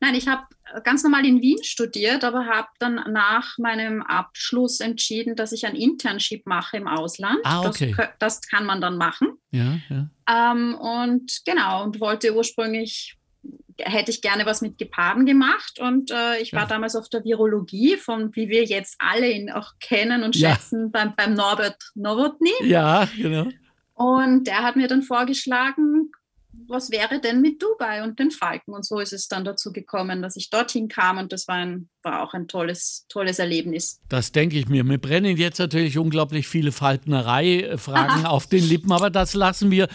[0.00, 0.42] Nein, ich habe
[0.82, 5.76] ganz normal in Wien studiert, aber habe dann nach meinem Abschluss entschieden, dass ich ein
[5.76, 7.38] Internship mache im Ausland.
[7.44, 7.94] Ah, okay.
[7.96, 9.38] das, das kann man dann machen.
[9.50, 10.08] Ja, ja.
[10.28, 13.16] Ähm, und genau, und wollte ursprünglich,
[13.78, 15.78] hätte ich gerne was mit Geparden gemacht.
[15.78, 16.68] Und äh, ich war ja.
[16.68, 21.14] damals auf der Virologie, von wie wir jetzt alle ihn auch kennen und schätzen, beim,
[21.14, 22.52] beim Norbert Nowotny.
[22.64, 23.48] Ja, genau.
[23.94, 26.10] Und der hat mir dann vorgeschlagen,
[26.68, 28.74] was wäre denn mit Dubai und den Falken?
[28.74, 31.88] Und so ist es dann dazu gekommen, dass ich dorthin kam und das war, ein,
[32.02, 34.00] war auch ein tolles, tolles Erlebnis.
[34.08, 34.84] Das denke ich mir.
[34.84, 39.88] Mir brennen jetzt natürlich unglaublich viele Falknerei-Fragen auf den Lippen, aber das lassen wir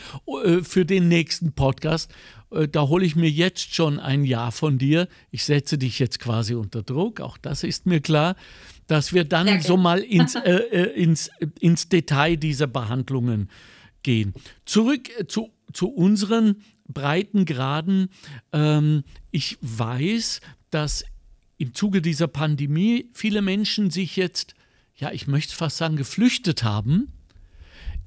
[0.44, 2.12] äh, für den nächsten Podcast.
[2.52, 5.08] Äh, da hole ich mir jetzt schon ein Ja von dir.
[5.32, 8.36] Ich setze dich jetzt quasi unter Druck, auch das ist mir klar,
[8.88, 13.50] dass wir dann so mal ins, äh, äh, ins, ins Detail dieser Behandlungen
[14.04, 14.34] gehen.
[14.66, 18.10] Zurück zu zu unseren Breitengraden.
[18.52, 21.04] Ähm, ich weiß, dass
[21.58, 24.56] im Zuge dieser Pandemie viele Menschen sich jetzt,
[24.96, 27.12] ja, ich möchte fast sagen, geflüchtet haben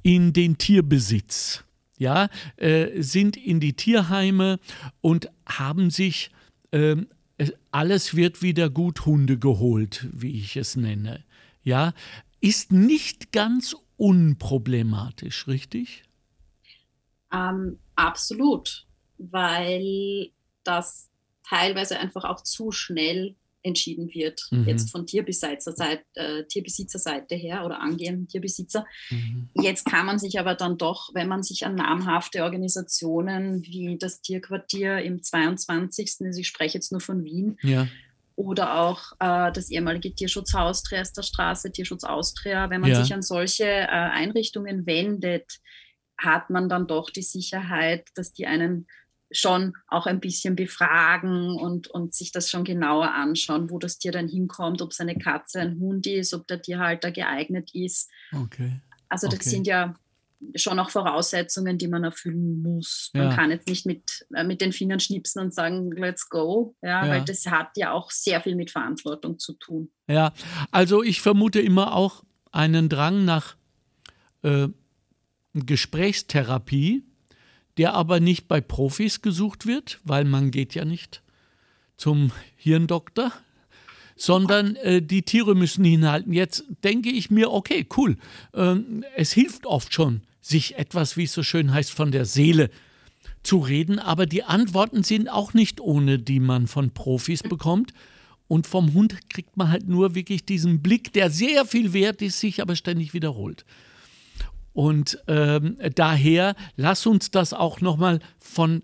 [0.03, 1.64] in den Tierbesitz.
[1.96, 4.59] Ja, äh, sind in die Tierheime
[5.00, 6.31] und haben sich
[6.72, 6.96] äh,
[7.70, 11.24] alles wird wieder gut Hunde geholt, wie ich es nenne.
[11.62, 11.94] Ja,
[12.40, 16.05] ist nicht ganz unproblematisch, richtig?
[17.34, 18.86] Ähm, absolut,
[19.18, 20.30] weil
[20.62, 21.10] das
[21.46, 24.68] teilweise einfach auch zu schnell entschieden wird, mhm.
[24.68, 28.84] jetzt von Tierbesitzerseite, äh, Tierbesitzerseite her oder angehenden Tierbesitzer.
[29.10, 29.48] Mhm.
[29.54, 34.20] Jetzt kann man sich aber dann doch, wenn man sich an namhafte Organisationen wie das
[34.20, 37.88] Tierquartier im 22., also ich spreche jetzt nur von Wien, ja.
[38.36, 43.02] oder auch äh, das ehemalige Tierschutz Austria, der Straße, Tierschutz Austria, wenn man ja.
[43.02, 45.60] sich an solche äh, Einrichtungen wendet,
[46.18, 48.87] hat man dann doch die Sicherheit, dass die einen
[49.33, 54.12] schon auch ein bisschen befragen und, und sich das schon genauer anschauen, wo das Tier
[54.12, 58.11] dann hinkommt, ob es eine Katze, ein Hund ist, ob der Tierhalter geeignet ist.
[58.33, 58.81] Okay.
[59.09, 59.48] Also das okay.
[59.48, 59.94] sind ja
[60.57, 63.11] schon auch Voraussetzungen, die man erfüllen muss.
[63.14, 63.35] Man ja.
[63.35, 67.11] kann jetzt nicht mit, äh, mit den Fingern schnipsen und sagen, let's go, ja, ja,
[67.11, 69.90] weil das hat ja auch sehr viel mit Verantwortung zu tun.
[70.07, 70.33] Ja,
[70.70, 73.57] also ich vermute immer auch einen Drang nach
[74.42, 74.68] äh,
[75.54, 77.02] Gesprächstherapie,
[77.76, 81.22] der aber nicht bei Profis gesucht wird, weil man geht ja nicht
[81.96, 83.32] zum Hirndoktor,
[84.16, 86.32] sondern äh, die Tiere müssen hinhalten.
[86.32, 88.16] Jetzt denke ich mir, okay, cool,
[88.52, 92.70] ähm, es hilft oft schon, sich etwas, wie es so schön heißt, von der Seele
[93.42, 97.92] zu reden, aber die Antworten sind auch nicht ohne, die man von Profis bekommt.
[98.46, 102.40] Und vom Hund kriegt man halt nur wirklich diesen Blick, der sehr viel wert ist,
[102.40, 103.64] sich aber ständig wiederholt.
[104.74, 108.82] Und ähm, daher lass uns das auch nochmal von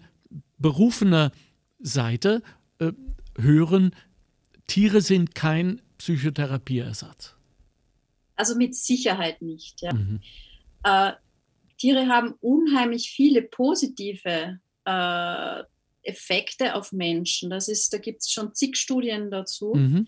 [0.57, 1.33] berufener
[1.81, 2.43] Seite
[2.79, 2.93] äh,
[3.37, 3.95] hören,
[4.67, 7.35] Tiere sind kein Psychotherapieersatz.
[8.37, 9.83] Also mit Sicherheit nicht.
[9.83, 9.93] Ja.
[9.93, 10.21] Mhm.
[10.85, 11.13] Äh,
[11.77, 15.63] Tiere haben unheimlich viele positive äh,
[16.03, 17.51] Effekte auf Menschen.
[17.51, 19.75] Das ist, da gibt es schon zig Studien dazu.
[19.75, 20.07] Mhm.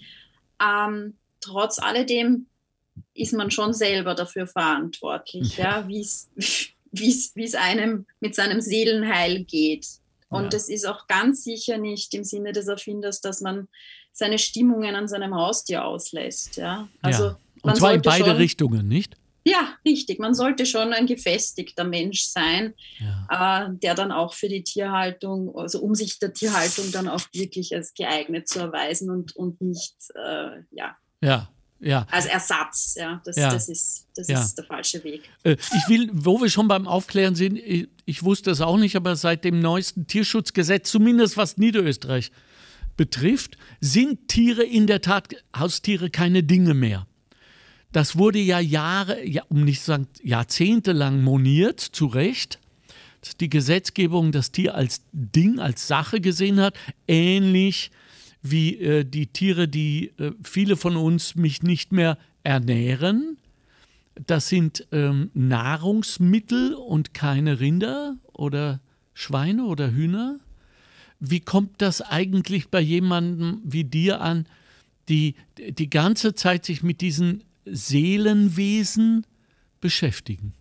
[0.63, 2.47] Ähm, trotz alledem
[3.15, 9.87] ist man schon selber dafür verantwortlich, ja, ja wie es einem mit seinem Seelenheil geht.
[10.29, 10.75] Und es ja.
[10.75, 13.69] ist auch ganz sicher nicht im Sinne des Erfinders, dass man
[14.13, 16.57] seine Stimmungen an seinem Haustier auslässt.
[16.57, 16.89] Ja?
[17.03, 17.39] Also ja.
[17.63, 19.15] Und zwar in beide schon, Richtungen, nicht?
[19.45, 20.19] Ja, richtig.
[20.21, 23.67] Man sollte schon ein gefestigter Mensch sein, ja.
[23.67, 27.75] äh, der dann auch für die Tierhaltung, also um sich der Tierhaltung dann auch wirklich
[27.75, 30.97] als geeignet zu erweisen und, und nicht, äh, ja.
[31.21, 31.49] Ja,
[31.83, 32.07] ja.
[32.11, 33.21] Als Ersatz, ja.
[33.25, 33.51] Das, ja.
[33.51, 34.41] das, ist, das ja.
[34.41, 35.29] ist der falsche Weg.
[35.43, 38.95] Äh, ich will, wo wir schon beim Aufklären sind, ich, ich wusste es auch nicht,
[38.95, 42.31] aber seit dem neuesten Tierschutzgesetz, zumindest was Niederösterreich
[42.97, 47.07] betrifft, sind Tiere in der Tat, Haustiere, keine Dinge mehr.
[47.91, 52.61] Das wurde ja Jahre, ja, um nicht zu sagen jahrzehntelang moniert, zu Recht,
[53.23, 56.75] dass die Gesetzgebung das Tier als Ding, als Sache gesehen hat,
[57.09, 57.91] ähnlich
[58.43, 63.39] wie äh, die Tiere, die äh, viele von uns mich nicht mehr ernähren.
[64.27, 68.81] Das sind ähm, Nahrungsmittel und keine Rinder oder
[69.15, 70.39] Schweine oder Hühner.
[71.21, 74.47] Wie kommt das eigentlich bei jemandem wie dir an,
[75.09, 79.25] die die ganze Zeit sich mit diesen Seelenwesen
[79.81, 80.53] beschäftigen?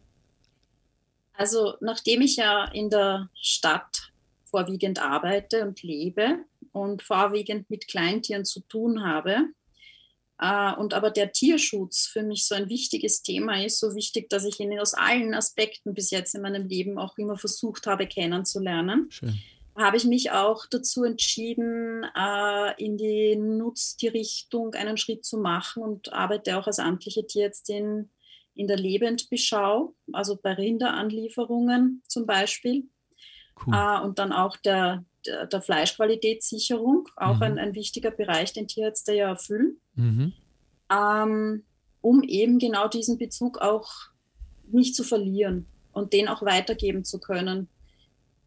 [1.34, 4.12] Also nachdem ich ja in der Stadt
[4.46, 9.50] vorwiegend arbeite und lebe und vorwiegend mit Kleintieren zu tun habe,
[10.40, 14.44] äh, und aber der Tierschutz für mich so ein wichtiges Thema ist, so wichtig, dass
[14.44, 19.08] ich ihn aus allen Aspekten bis jetzt in meinem Leben auch immer versucht habe kennenzulernen.
[19.12, 19.40] Schön
[19.76, 26.12] habe ich mich auch dazu entschieden, äh, in die Nutztierrichtung einen Schritt zu machen und
[26.14, 28.10] arbeite auch als amtliche Tierärztin
[28.54, 32.90] in der Lebendbeschau, also bei Rinderanlieferungen zum Beispiel.
[33.66, 33.74] Cool.
[33.74, 37.44] Äh, und dann auch der, der, der Fleischqualitätssicherung, auch mhm.
[37.44, 40.34] ein, ein wichtiger Bereich, den Tierärzte ja erfüllen, mhm.
[40.92, 41.64] ähm,
[42.02, 43.92] um eben genau diesen Bezug auch
[44.72, 47.68] nicht zu verlieren und den auch weitergeben zu können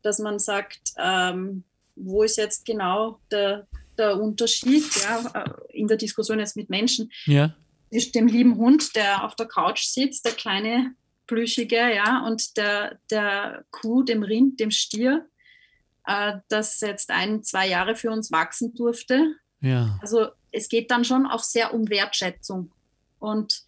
[0.04, 1.64] dass man sagt, ähm,
[1.96, 3.66] wo ist jetzt genau der,
[3.98, 7.56] der Unterschied ja, äh, in der Diskussion jetzt mit Menschen ja.
[7.90, 10.94] zwischen dem lieben Hund, der auf der Couch sitzt, der kleine
[11.26, 15.26] plüschige, ja, und der, der Kuh, dem Rind, dem Stier,
[16.06, 19.34] äh, das jetzt ein, zwei Jahre für uns wachsen durfte.
[19.60, 19.98] Ja.
[20.02, 22.70] Also es geht dann schon auch sehr um Wertschätzung.
[23.18, 23.62] Und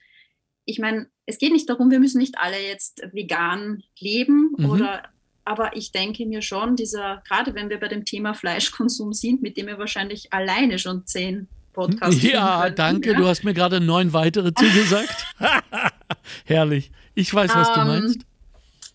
[0.64, 4.70] ich meine, es geht nicht darum, wir müssen nicht alle jetzt vegan leben mhm.
[4.70, 5.02] oder
[5.46, 9.56] aber ich denke mir schon, dieser, gerade wenn wir bei dem Thema Fleischkonsum sind, mit
[9.56, 13.16] dem wir wahrscheinlich alleine schon zehn Podcasts Ja, können, danke, ja.
[13.16, 15.26] du hast mir gerade neun weitere zugesagt.
[16.44, 16.90] Herrlich.
[17.14, 18.20] Ich weiß, was um, du ähm, meinst.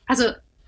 [0.08, 0.26] Also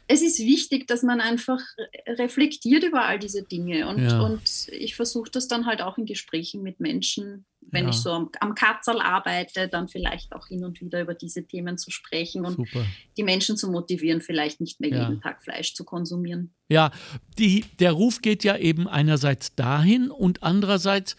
[0.07, 1.61] es ist wichtig, dass man einfach
[2.07, 3.87] reflektiert über all diese Dinge.
[3.87, 4.19] Und, ja.
[4.21, 7.89] und ich versuche das dann halt auch in Gesprächen mit Menschen, wenn ja.
[7.89, 11.77] ich so am, am Katzerl arbeite, dann vielleicht auch hin und wieder über diese Themen
[11.77, 12.85] zu sprechen und Super.
[13.17, 15.09] die Menschen zu motivieren, vielleicht nicht mehr ja.
[15.09, 16.53] jeden Tag Fleisch zu konsumieren.
[16.69, 16.91] Ja,
[17.39, 21.15] die, der Ruf geht ja eben einerseits dahin und andererseits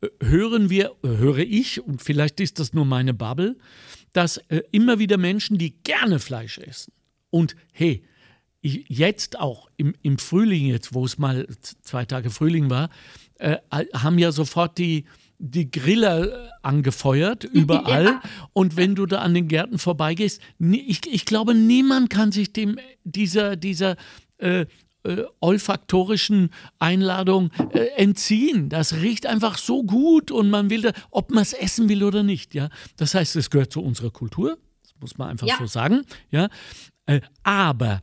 [0.00, 3.56] äh, hören wir, äh, höre ich, und vielleicht ist das nur meine Bubble,
[4.12, 6.92] dass äh, immer wieder Menschen, die gerne Fleisch essen,
[7.30, 8.02] und hey,
[8.60, 11.46] jetzt auch im, im Frühling, jetzt wo es mal
[11.82, 12.90] zwei Tage Frühling war,
[13.38, 13.56] äh,
[13.94, 15.04] haben ja sofort die,
[15.38, 18.04] die Griller äh, angefeuert, überall.
[18.04, 18.22] Ja.
[18.52, 22.78] Und wenn du da an den Gärten vorbeigehst, ich, ich glaube, niemand kann sich dem
[23.04, 23.96] dieser, dieser
[24.38, 24.66] äh,
[25.04, 28.68] äh, olfaktorischen Einladung äh, entziehen.
[28.68, 32.22] Das riecht einfach so gut und man will, da, ob man es essen will oder
[32.22, 32.54] nicht.
[32.54, 32.68] Ja?
[32.96, 35.56] Das heißt, es gehört zu unserer Kultur, das muss man einfach ja.
[35.58, 36.02] so sagen.
[36.30, 36.48] Ja?
[37.08, 38.02] Äh, aber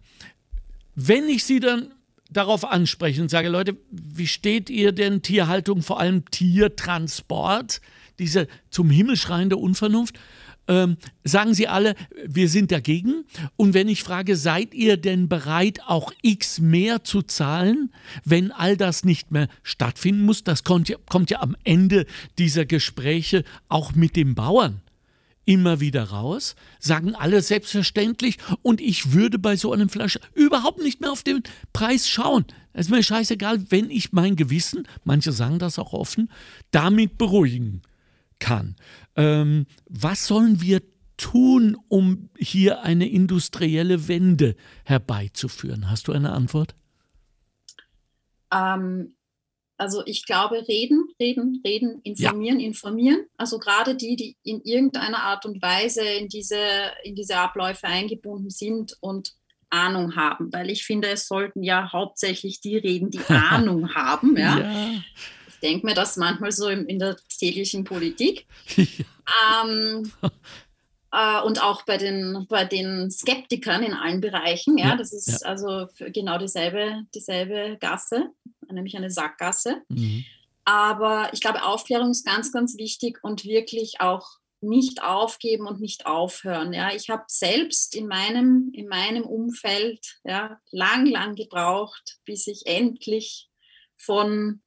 [0.95, 1.91] wenn ich sie dann
[2.29, 7.81] darauf anspreche und sage, Leute, wie steht ihr denn Tierhaltung, vor allem Tiertransport,
[8.19, 10.19] diese zum Himmel schreiende Unvernunft?
[10.67, 11.93] Ähm, sagen sie alle,
[12.25, 13.25] wir sind dagegen.
[13.55, 18.75] Und wenn ich frage, seid ihr denn bereit, auch x mehr zu zahlen, wenn all
[18.75, 20.43] das nicht mehr stattfinden muss?
[20.43, 22.07] Das kommt ja, kommt ja am Ende
[22.39, 24.81] dieser Gespräche auch mit den Bauern
[25.45, 31.01] immer wieder raus, sagen alle selbstverständlich und ich würde bei so einem Flasche überhaupt nicht
[31.01, 32.45] mehr auf den Preis schauen.
[32.73, 36.29] Es ist mir scheißegal, wenn ich mein Gewissen, manche sagen das auch offen,
[36.71, 37.81] damit beruhigen
[38.39, 38.75] kann.
[39.15, 40.81] Ähm, was sollen wir
[41.17, 45.89] tun, um hier eine industrielle Wende herbeizuführen?
[45.89, 46.75] Hast du eine Antwort?
[48.51, 49.15] Ähm,
[49.77, 52.67] also ich glaube, reden, reden, reden, informieren, ja.
[52.67, 53.25] informieren.
[53.37, 56.59] Also gerade die, die in irgendeiner Art und Weise in diese,
[57.03, 59.33] in diese Abläufe eingebunden sind und
[59.69, 64.37] Ahnung haben, weil ich finde, es sollten ja hauptsächlich die reden, die Ahnung haben.
[64.37, 64.59] Ja.
[64.59, 64.89] ja.
[65.47, 68.45] Ich denke mir das manchmal so in, in der täglichen Politik.
[69.27, 69.65] Ja.
[69.65, 70.11] Ähm,
[71.11, 74.77] äh, und auch bei den, bei den Skeptikern in allen Bereichen.
[74.77, 75.47] Ja, ja das ist ja.
[75.47, 78.29] also genau dieselbe, dieselbe Gasse,
[78.69, 79.81] nämlich eine Sackgasse.
[79.89, 80.25] Mhm.
[80.65, 84.27] Aber ich glaube, Aufklärung ist ganz, ganz wichtig und wirklich auch
[84.61, 86.73] nicht aufgeben und nicht aufhören.
[86.73, 92.65] Ja, ich habe selbst in meinem, in meinem Umfeld ja, lang, lang gebraucht, bis ich
[92.65, 93.47] endlich
[93.95, 94.61] von,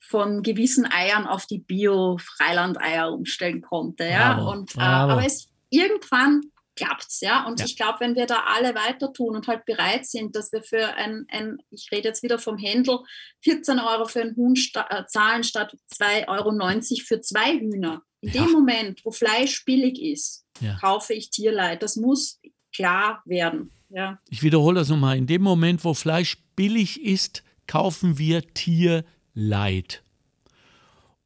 [0.00, 4.04] von gewissen Eiern auf die Bio-Freilandeier umstellen konnte.
[4.04, 6.42] Ja, bravo, und, äh, aber es irgendwann
[6.76, 7.46] klappt es, ja.
[7.46, 7.66] Und ja.
[7.66, 10.94] ich glaube, wenn wir da alle weiter tun und halt bereit sind, dass wir für
[10.94, 12.98] ein, ein ich rede jetzt wieder vom Händel,
[13.42, 18.02] 14 Euro für einen Huhn sta äh, zahlen statt 2,90 Euro für zwei Hühner.
[18.20, 18.42] In ja.
[18.42, 20.76] dem Moment, wo Fleisch billig ist, ja.
[20.80, 21.82] kaufe ich Tierleid.
[21.82, 22.40] Das muss
[22.74, 23.70] klar werden.
[23.90, 24.18] Ja.
[24.28, 25.16] Ich wiederhole das nochmal.
[25.16, 30.02] In dem Moment, wo Fleisch billig ist, kaufen wir Tierleid.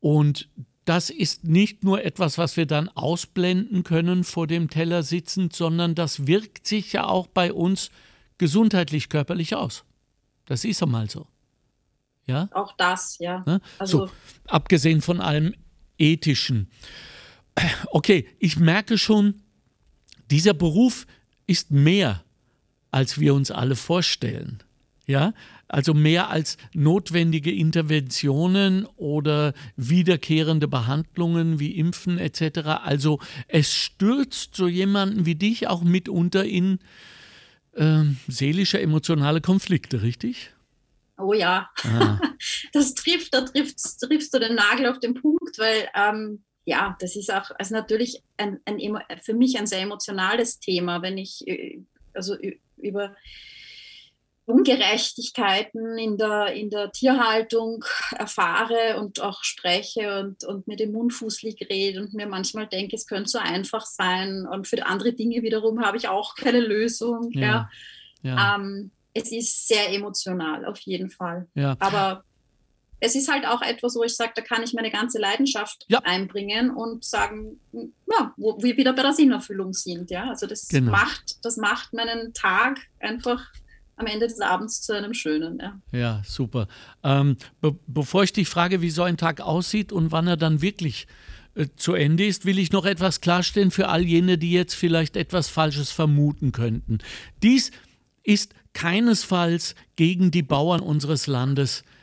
[0.00, 0.48] Und
[0.88, 5.94] das ist nicht nur etwas, was wir dann ausblenden können vor dem Teller sitzend, sondern
[5.94, 7.90] das wirkt sich ja auch bei uns
[8.38, 9.84] gesundheitlich, körperlich aus.
[10.46, 11.26] Das ist einmal so.
[12.26, 12.48] Ja?
[12.52, 13.42] Auch das, ja.
[13.46, 13.60] Ne?
[13.78, 14.12] Also so,
[14.46, 15.54] abgesehen von allem
[15.98, 16.70] Ethischen.
[17.90, 19.42] Okay, ich merke schon,
[20.30, 21.06] dieser Beruf
[21.46, 22.24] ist mehr,
[22.90, 24.62] als wir uns alle vorstellen.
[25.08, 25.32] Ja,
[25.68, 32.82] also mehr als notwendige Interventionen oder wiederkehrende Behandlungen wie Impfen etc.
[32.84, 33.18] Also
[33.48, 36.78] es stürzt so jemanden wie dich auch mitunter in
[37.72, 40.52] äh, seelische, emotionale Konflikte, richtig?
[41.16, 42.20] Oh ja, ah.
[42.74, 47.16] das trifft, da triffst, triffst du den Nagel auf den Punkt, weil ähm, ja, das
[47.16, 48.78] ist auch also natürlich ein, ein,
[49.22, 51.80] für mich ein sehr emotionales Thema, wenn ich äh,
[52.12, 52.36] also
[52.76, 53.16] über
[54.48, 57.84] Ungerechtigkeiten in der, in der Tierhaltung
[58.16, 62.96] erfahre und auch spreche und, und mir den Mund fußlich rede und mir manchmal denke,
[62.96, 64.46] es könnte so einfach sein.
[64.50, 67.30] Und für andere Dinge wiederum habe ich auch keine Lösung.
[67.32, 67.68] Ja.
[68.22, 68.34] ja.
[68.36, 68.56] ja.
[68.56, 71.46] Ähm, es ist sehr emotional, auf jeden Fall.
[71.54, 71.76] Ja.
[71.78, 72.24] Aber
[73.00, 75.98] es ist halt auch etwas, wo ich sage, da kann ich meine ganze Leidenschaft ja.
[76.04, 80.10] einbringen und sagen, ja, wo wir wieder bei der Sinnerfüllung sind.
[80.10, 80.92] Ja, also das genau.
[80.92, 83.46] macht, das macht meinen Tag einfach
[83.98, 85.58] am Ende des Abends zu einem schönen.
[85.60, 86.68] Ja, ja super.
[87.02, 90.62] Ähm, be bevor ich dich frage, wie so ein Tag aussieht und wann er dann
[90.62, 91.06] wirklich
[91.54, 95.16] äh, zu Ende ist, will ich noch etwas klarstellen für all jene, die jetzt vielleicht
[95.16, 96.98] etwas Falsches vermuten könnten.
[97.42, 97.70] Dies
[98.22, 101.97] ist keinesfalls gegen die Bauern unseres Landes äh,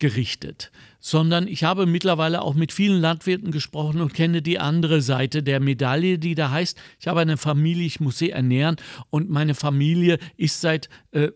[0.00, 5.44] gerichtet, sondern ich habe mittlerweile auch mit vielen Landwirten gesprochen und kenne die andere Seite
[5.44, 8.76] der Medaille, die da heißt, ich habe eine Familie, ich muss sie ernähren
[9.10, 11.28] und meine Familie ist seit äh,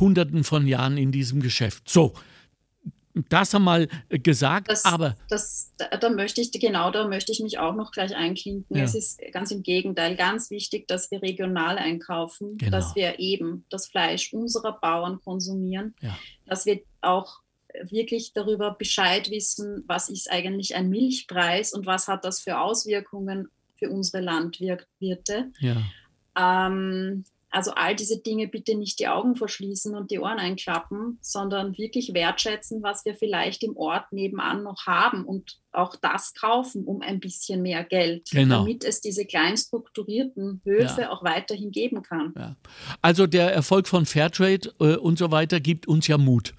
[0.00, 1.88] Hunderten von Jahren in diesem Geschäft.
[1.88, 2.14] So,
[3.28, 5.16] das einmal gesagt, das, aber.
[5.28, 8.76] Das, da, da, möchte ich, genau da möchte ich mich auch noch gleich einklinken.
[8.76, 8.84] Ja.
[8.84, 12.72] Es ist ganz im Gegenteil ganz wichtig, dass wir regional einkaufen, genau.
[12.72, 16.16] dass wir eben das Fleisch unserer Bauern konsumieren, ja.
[16.46, 17.43] dass wir auch
[17.82, 23.48] wirklich darüber Bescheid wissen, was ist eigentlich ein Milchpreis und was hat das für Auswirkungen
[23.76, 25.52] für unsere Landwirte.
[25.58, 25.76] Ja.
[26.36, 31.78] Ähm, also all diese Dinge bitte nicht die Augen verschließen und die Ohren einklappen, sondern
[31.78, 37.00] wirklich wertschätzen, was wir vielleicht im Ort nebenan noch haben und auch das kaufen um
[37.00, 38.60] ein bisschen mehr Geld, genau.
[38.60, 41.10] damit es diese klein strukturierten Höfe ja.
[41.10, 42.34] auch weiterhin geben kann.
[42.36, 42.56] Ja.
[43.02, 46.54] Also der Erfolg von Fairtrade äh, und so weiter gibt uns ja Mut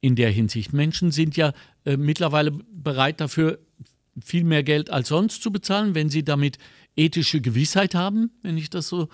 [0.00, 0.72] in der Hinsicht.
[0.72, 1.52] Menschen sind ja
[1.84, 3.58] äh, mittlerweile bereit dafür,
[4.20, 6.58] viel mehr Geld als sonst zu bezahlen, wenn sie damit
[6.96, 9.08] ethische Gewissheit haben, wenn ich das so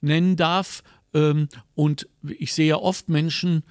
[0.00, 0.82] nennen darf.
[1.14, 3.62] Ähm, und ich sehe ja oft Menschen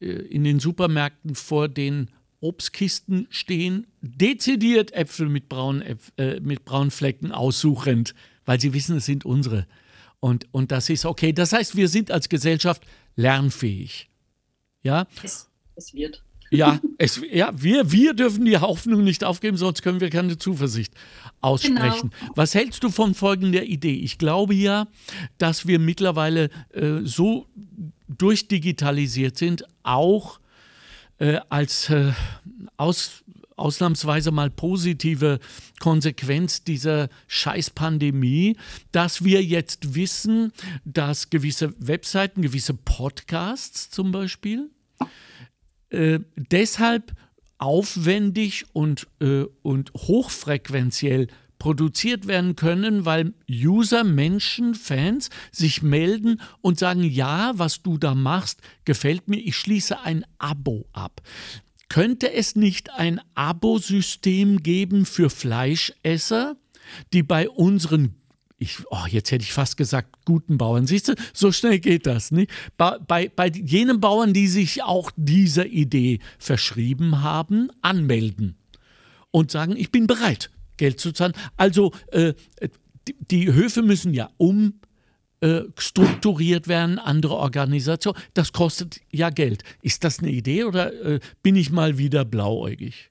[0.00, 6.90] äh, in den Supermärkten vor den Obstkisten stehen, dezidiert Äpfel mit braunen, äh, mit braunen
[6.90, 8.14] Flecken aussuchend,
[8.46, 9.66] weil sie wissen, es sind unsere.
[10.20, 11.32] Und, und das ist okay.
[11.32, 12.82] Das heißt, wir sind als Gesellschaft
[13.16, 14.08] lernfähig.
[14.82, 15.06] Ja?
[15.22, 15.49] Es
[15.80, 16.22] es wird.
[16.50, 20.92] Ja, es, ja wir, wir dürfen die Hoffnung nicht aufgeben, sonst können wir keine Zuversicht
[21.40, 22.10] aussprechen.
[22.10, 22.32] Genau.
[22.34, 23.94] Was hältst du von folgender Idee?
[23.94, 24.88] Ich glaube ja,
[25.38, 27.46] dass wir mittlerweile äh, so
[28.08, 30.40] durchdigitalisiert sind, auch
[31.18, 32.12] äh, als äh,
[32.76, 33.22] aus,
[33.54, 35.38] ausnahmsweise mal positive
[35.78, 38.56] Konsequenz dieser Scheißpandemie,
[38.90, 40.52] dass wir jetzt wissen,
[40.84, 44.68] dass gewisse Webseiten, gewisse Podcasts zum Beispiel,
[45.90, 47.12] äh, deshalb
[47.58, 51.28] aufwendig und, äh, und hochfrequenziell
[51.58, 58.14] produziert werden können, weil User, Menschen, Fans sich melden und sagen, ja, was du da
[58.14, 61.20] machst, gefällt mir, ich schließe ein Abo ab.
[61.88, 66.56] Könnte es nicht ein Abosystem geben für Fleischesser,
[67.12, 68.19] die bei unseren
[68.60, 70.86] ich, oh, jetzt hätte ich fast gesagt, guten Bauern.
[70.86, 72.30] Siehst du, so schnell geht das.
[72.30, 72.50] Nicht?
[72.76, 78.58] Bei, bei, bei jenen Bauern, die sich auch dieser Idee verschrieben haben, anmelden
[79.30, 81.32] und sagen, ich bin bereit, Geld zu zahlen.
[81.56, 82.34] Also äh,
[83.08, 88.14] die, die, Höfe müssen ja umstrukturiert äh, werden, andere Organisation.
[88.34, 89.64] Das kostet ja Geld.
[89.80, 93.08] Ist das eine Idee oder äh, bin ich mal wieder blauäugig?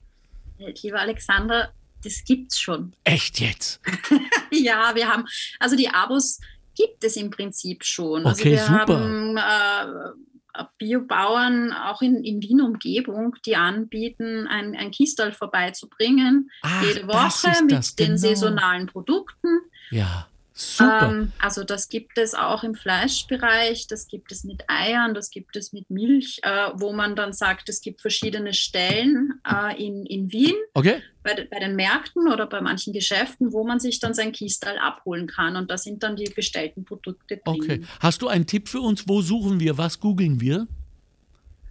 [0.58, 1.72] Lieber Alexander,
[2.04, 2.94] das gibt's schon.
[3.04, 3.80] Echt jetzt?
[4.50, 5.26] ja, wir haben,
[5.58, 6.40] also die Abos
[6.76, 8.26] gibt es im Prinzip schon.
[8.26, 9.00] Also okay, also wir super.
[9.00, 16.82] haben äh, Biobauern auch in, in Wien Umgebung, die anbieten, ein, ein Kistal vorbeizubringen, Ach,
[16.82, 18.18] jede Woche mit den genau.
[18.18, 19.48] saisonalen Produkten.
[19.90, 20.26] Ja.
[20.60, 21.08] Super.
[21.10, 25.56] Ähm, also das gibt es auch im Fleischbereich, das gibt es mit Eiern, das gibt
[25.56, 30.30] es mit Milch, äh, wo man dann sagt, es gibt verschiedene Stellen äh, in, in
[30.30, 31.02] Wien, okay.
[31.22, 35.26] bei, bei, den Märkten oder bei manchen Geschäften, wo man sich dann sein Kistal abholen
[35.26, 37.42] kann und da sind dann die bestellten Produkte drin.
[37.62, 37.80] Okay.
[37.98, 39.08] Hast du einen Tipp für uns?
[39.08, 39.78] Wo suchen wir?
[39.78, 40.66] Was googeln wir?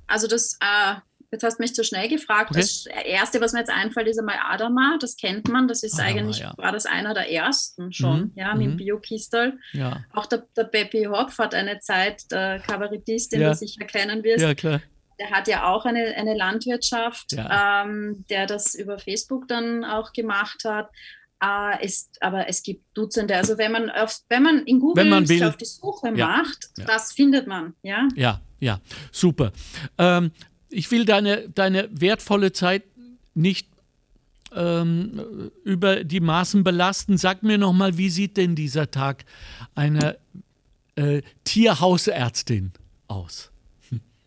[0.07, 0.95] Also das äh,
[1.31, 2.51] Jetzt hast du mich zu schnell gefragt.
[2.51, 2.61] Okay.
[2.61, 4.97] Das Erste, was mir jetzt einfällt, ist einmal Adama.
[4.99, 5.67] Das kennt man.
[5.67, 6.53] Das ist Adama, eigentlich, ja.
[6.57, 8.31] war das einer der ersten schon, mhm.
[8.35, 8.77] ja, mit mhm.
[8.77, 9.59] Biokistel.
[9.73, 10.03] Ja.
[10.13, 13.49] Auch der, der Beppi Hopf hat eine Zeit, der Kabarettist, den ja.
[13.49, 14.43] du sicher kennen wirst.
[14.43, 14.81] Ja, klar.
[15.19, 17.83] Der hat ja auch eine, eine Landwirtschaft, ja.
[17.83, 20.89] ähm, der das über Facebook dann auch gemacht hat.
[21.41, 23.35] Äh, ist, aber es gibt Dutzende.
[23.35, 27.13] Also wenn man auf, wenn man in Google man will, auf die Suche macht, das
[27.13, 27.75] findet man.
[27.81, 28.79] Ja, ja, ja.
[29.11, 29.51] super.
[29.97, 30.31] Ähm,
[30.69, 32.83] ich will deine, deine wertvolle Zeit
[33.33, 33.67] nicht
[34.55, 37.17] ähm, über die Maßen belasten.
[37.17, 39.25] Sag mir noch mal, wie sieht denn dieser Tag
[39.75, 40.15] einer
[40.95, 42.71] äh, Tierhausärztin
[43.07, 43.51] aus?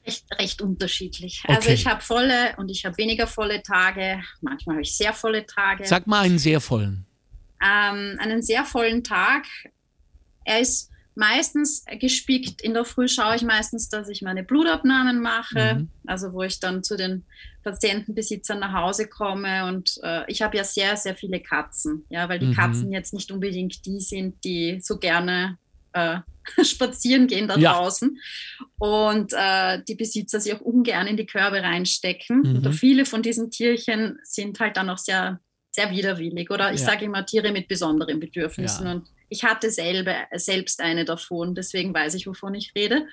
[0.05, 1.43] Recht, recht unterschiedlich.
[1.47, 1.71] Also okay.
[1.71, 4.21] Also ich habe volle und ich habe weniger volle Tage.
[4.41, 5.87] Manchmal habe ich sehr volle Tage.
[5.87, 7.05] Sag mal einen sehr vollen.
[7.63, 9.45] Ähm, einen sehr vollen Tag.
[10.45, 12.63] Er ist meistens gespickt.
[12.63, 15.89] In der Früh schaue ich meistens, dass ich meine Blutabnahmen mache, mhm.
[16.07, 17.25] also wo ich dann zu den
[17.63, 19.67] Patientenbesitzern nach Hause komme.
[19.67, 22.55] Und äh, ich habe ja sehr, sehr viele Katzen, ja, weil die mhm.
[22.55, 25.59] Katzen jetzt nicht unbedingt die sind, die so gerne
[25.93, 26.19] äh,
[26.65, 27.75] spazieren gehen da ja.
[27.75, 28.19] draußen
[28.79, 32.41] und äh, die Besitzer sich auch ungern in die Körbe reinstecken.
[32.41, 32.67] Mhm.
[32.67, 35.41] Und viele von diesen Tierchen sind halt dann auch sehr,
[35.71, 36.87] sehr widerwillig oder ich ja.
[36.87, 38.87] sage immer Tiere mit besonderen Bedürfnissen.
[38.87, 38.93] Ja.
[38.93, 43.07] Und ich hatte selber, selbst eine davon, deswegen weiß ich, wovon ich rede.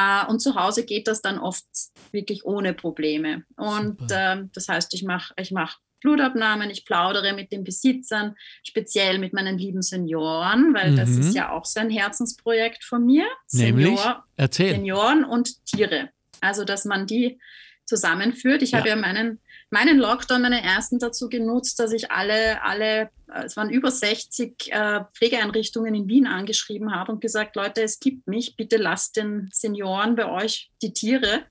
[0.00, 1.66] Uh, und zu Hause geht das dann oft
[2.12, 3.44] wirklich ohne Probleme.
[3.56, 8.34] Und uh, das heißt, ich mache ich mach Blutabnahmen, ich plaudere mit den Besitzern,
[8.64, 10.96] speziell mit meinen lieben Senioren, weil mhm.
[10.96, 13.26] das ist ja auch so ein Herzensprojekt von mir.
[13.52, 14.00] Nämlich?
[14.36, 14.70] Erzähl.
[14.70, 16.08] Senioren und Tiere.
[16.40, 17.38] Also, dass man die
[17.84, 18.62] zusammenführt.
[18.62, 18.78] Ich ja.
[18.78, 19.40] habe ja meinen
[19.72, 24.70] meinen Lockdown, meinen ersten dazu genutzt, dass ich alle, alle, äh, es waren über 60
[24.70, 29.48] äh, Pflegeeinrichtungen in Wien angeschrieben habe und gesagt, Leute, es gibt mich, bitte lasst den
[29.52, 31.44] Senioren bei euch die Tiere.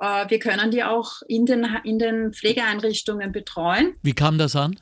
[0.00, 3.94] Äh, wir können die auch in den, in den Pflegeeinrichtungen betreuen.
[4.02, 4.78] Wie kam das an?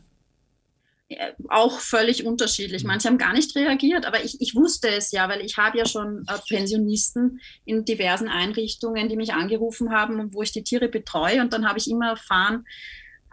[1.11, 2.85] Äh, auch völlig unterschiedlich.
[2.85, 5.85] Manche haben gar nicht reagiert, aber ich, ich wusste es ja, weil ich habe ja
[5.85, 10.89] schon äh, Pensionisten in diversen Einrichtungen, die mich angerufen haben und wo ich die Tiere
[10.89, 11.41] betreue.
[11.41, 12.65] Und dann habe ich immer erfahren,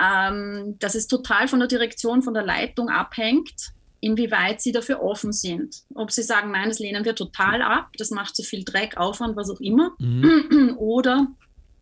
[0.01, 3.53] ähm, dass es total von der Direktion, von der Leitung abhängt,
[3.99, 5.84] inwieweit sie dafür offen sind.
[5.93, 9.36] Ob sie sagen, nein, das lehnen wir total ab, das macht zu viel Dreck, Aufwand,
[9.36, 9.91] was auch immer.
[9.99, 10.75] Mhm.
[10.80, 11.28] Oder,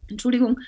[0.09, 0.59] Entschuldigung,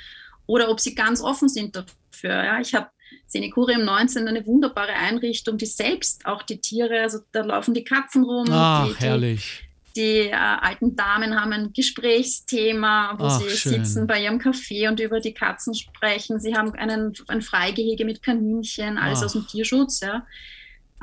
[0.46, 2.32] oder ob sie ganz offen sind dafür.
[2.44, 2.90] Ja, ich habe
[3.28, 8.24] Senecurium 19 eine wunderbare Einrichtung, die selbst auch die Tiere, also da laufen die Katzen
[8.24, 8.48] rum.
[8.50, 9.68] Ach, die, herrlich.
[9.96, 13.84] Die, die äh, alten Damen haben ein Gesprächsthema, wo Ach, sie schön.
[13.84, 16.40] sitzen bei ihrem Café und über die Katzen sprechen.
[16.40, 19.26] Sie haben einen, ein Freigehege mit Kaninchen, alles Ach.
[19.26, 20.26] aus dem Tierschutz, ja.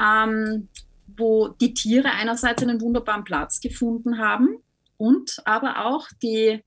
[0.00, 0.68] Ähm,
[1.06, 4.58] wo die Tiere einerseits einen wunderbaren Platz gefunden haben
[4.96, 6.64] und aber auch die,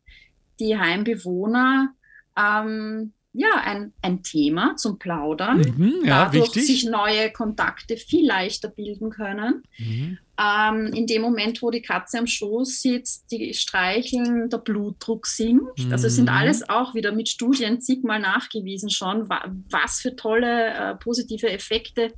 [0.59, 1.93] die Heimbewohner
[2.37, 6.65] ähm, ja, ein, ein Thema zum Plaudern, mhm, ja, dadurch wichtig.
[6.65, 9.63] sich neue Kontakte viel leichter bilden können.
[9.77, 10.17] Mhm.
[10.39, 15.85] Ähm, in dem Moment, wo die Katze am Schoß sitzt, die streicheln, der Blutdruck sinkt.
[15.85, 15.91] Mhm.
[15.91, 21.49] Also sind alles auch wieder mit Studien zigmal nachgewiesen schon, was für tolle äh, positive
[21.49, 22.13] Effekte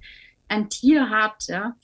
[0.47, 1.47] ein Tier hat.
[1.47, 1.75] Ja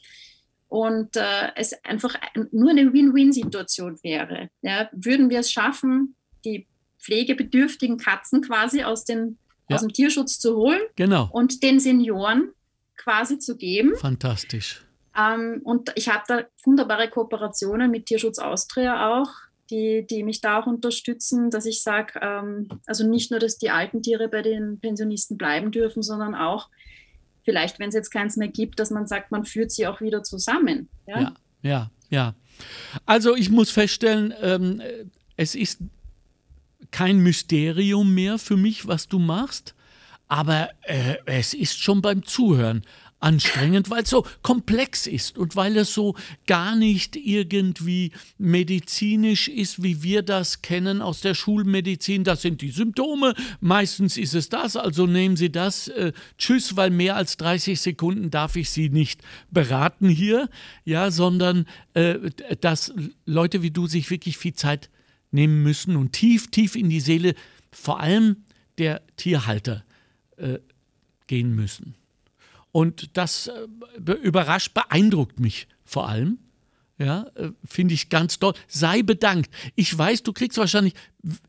[0.68, 2.16] und äh, es einfach
[2.52, 4.50] nur eine Win-Win-Situation wäre.
[4.62, 6.68] Ja, würden wir es schaffen, die
[7.06, 9.38] pflegebedürftigen Katzen quasi aus, den,
[9.70, 9.76] ja.
[9.76, 11.30] aus dem Tierschutz zu holen genau.
[11.32, 12.50] und den Senioren
[12.98, 13.96] quasi zu geben.
[13.96, 14.84] Fantastisch.
[15.18, 19.30] Ähm, und ich habe da wunderbare Kooperationen mit Tierschutz Austria auch,
[19.70, 23.70] die, die mich da auch unterstützen, dass ich sage, ähm, also nicht nur, dass die
[23.70, 26.70] alten Tiere bei den Pensionisten bleiben dürfen, sondern auch,
[27.44, 30.24] vielleicht, wenn es jetzt keins mehr gibt, dass man sagt, man führt sie auch wieder
[30.24, 30.90] zusammen.
[31.08, 31.92] Ja, ja, ja.
[32.10, 32.36] ja.
[33.06, 34.82] Also ich muss feststellen, ähm,
[35.38, 35.80] es ist
[36.96, 39.76] kein Mysterium mehr für mich, was du machst,
[40.30, 42.84] aber äh, es ist schon beim Zuhören
[43.20, 46.16] anstrengend, weil es so komplex ist und weil es so
[46.48, 52.24] gar nicht irgendwie medizinisch ist, wie wir das kennen aus der Schulmedizin.
[52.24, 55.90] Das sind die Symptome, meistens ist es das, also nehmen Sie das.
[55.90, 59.20] Äh, tschüss, weil mehr als 30 Sekunden darf ich Sie nicht
[59.52, 60.48] beraten hier,
[60.86, 62.16] ja, sondern äh,
[62.62, 62.94] dass
[63.26, 64.90] Leute wie du sich wirklich viel Zeit
[65.36, 67.36] nehmen müssen und tief, tief in die Seele,
[67.72, 68.38] vor allem
[68.78, 69.84] der Tierhalter,
[70.38, 70.60] äh,
[71.28, 71.96] gehen müssen.
[72.72, 76.40] Und das äh, überrascht, beeindruckt mich vor allem.
[76.98, 78.54] Ja, äh, finde ich ganz toll.
[78.68, 79.50] Sei bedankt.
[79.76, 80.94] Ich weiß, du kriegst wahrscheinlich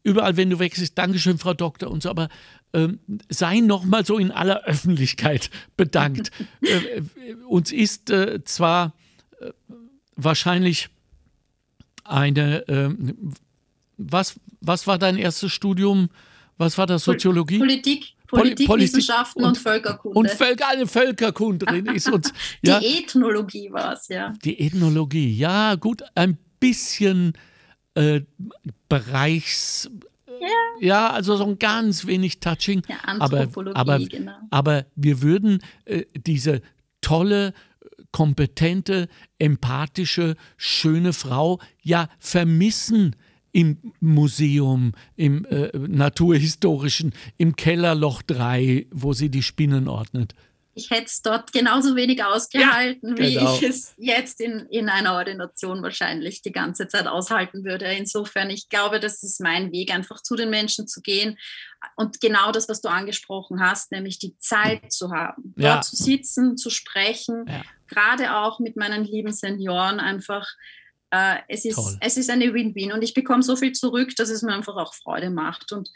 [0.03, 2.29] überall, wenn du wechselst, Dankeschön, Frau Doktor und so, aber
[2.73, 6.33] ähm, sei nochmal so in aller Öffentlichkeit bedankt.
[6.63, 7.03] äh,
[7.47, 8.95] uns ist äh, zwar
[9.41, 9.51] äh,
[10.17, 10.89] wahrscheinlich
[12.03, 13.35] eine, ähm,
[13.97, 16.09] was, was war dein erstes Studium?
[16.59, 17.05] Was war das?
[17.05, 17.59] Soziologie?
[17.59, 18.17] Politik.
[18.27, 20.19] Politik, Poli Wissenschaften und, und, Völkerkunde.
[20.19, 22.33] Und Völker, eine Völkerkundlerin ist uns.
[22.63, 24.35] Ja, die Ethnologie war es, ja.
[24.45, 27.35] Die Ethnologie, ja, gut, ein bisschen
[27.95, 28.23] äh,
[28.89, 29.89] Bereichs.
[30.41, 30.49] Ja.
[30.81, 31.11] ja.
[31.11, 32.83] also so ein ganz wenig Touching.
[32.89, 34.33] Ja, Anthropologie, aber, aber, genau.
[34.51, 36.63] aber wir würden äh, diese
[37.01, 37.55] tolle,
[38.11, 43.15] kompetente, empathische, schöne Frau ja vermissen
[43.57, 50.35] im Museum, im äh, Naturhistorischen, im Kellerloch 3, wo sie die Spinnen ordnet.
[50.75, 53.55] Ich hätte es dort genauso wenig ausgehalten, ja, wie genau.
[53.55, 57.87] ich es jetzt in, in einer Ordination wahrscheinlich die ganze Zeit aushalten würde.
[57.87, 61.39] Insofern, ich glaube, das ist mein Weg, einfach zu den Menschen zu gehen
[61.95, 65.77] und genau das, was du angesprochen hast, nämlich die Zeit zu haben, ja.
[65.77, 67.63] dort zu sitzen, zu sprechen, ja.
[67.89, 70.47] gerade auch mit meinen lieben Senioren einfach
[71.11, 74.43] äh, es, ist, es ist eine Win-Win und ich bekomme so viel zurück, dass es
[74.43, 75.73] mir einfach auch Freude macht.
[75.73, 75.91] Und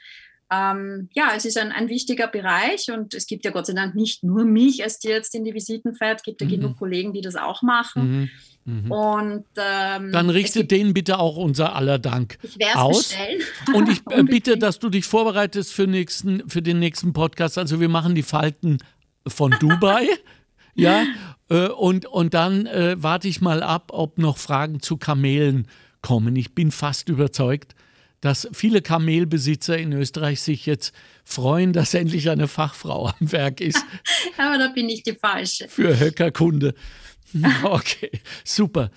[0.52, 3.94] ähm, ja, es ist ein, ein wichtiger Bereich und es gibt ja Gott sei Dank
[3.94, 6.52] nicht nur mich als die jetzt in die Visiten fährt, es gibt ja mhm.
[6.52, 8.20] genug Kollegen, die das auch machen.
[8.20, 8.30] Mhm.
[8.64, 8.90] Mhm.
[8.90, 13.08] Und, ähm, Dann richtet denen bitte auch unser aller Dank ich aus.
[13.08, 13.42] Bestellen.
[13.74, 17.56] Und ich äh, bitte, dass du dich vorbereitest für, nächsten, für den nächsten Podcast.
[17.56, 18.78] Also wir machen die Falten
[19.26, 20.06] von Dubai.
[20.74, 21.04] ja,
[21.48, 25.66] äh, und, und dann äh, warte ich mal ab, ob noch Fragen zu Kamelen
[26.02, 26.36] kommen.
[26.36, 27.74] Ich bin fast überzeugt,
[28.20, 30.94] dass viele Kamelbesitzer in Österreich sich jetzt
[31.24, 33.84] freuen, dass endlich eine Fachfrau am Werk ist.
[34.36, 35.68] Aber da bin ich die Falsche.
[35.68, 36.74] Für Höckerkunde.
[37.62, 38.10] Okay,
[38.44, 38.90] super.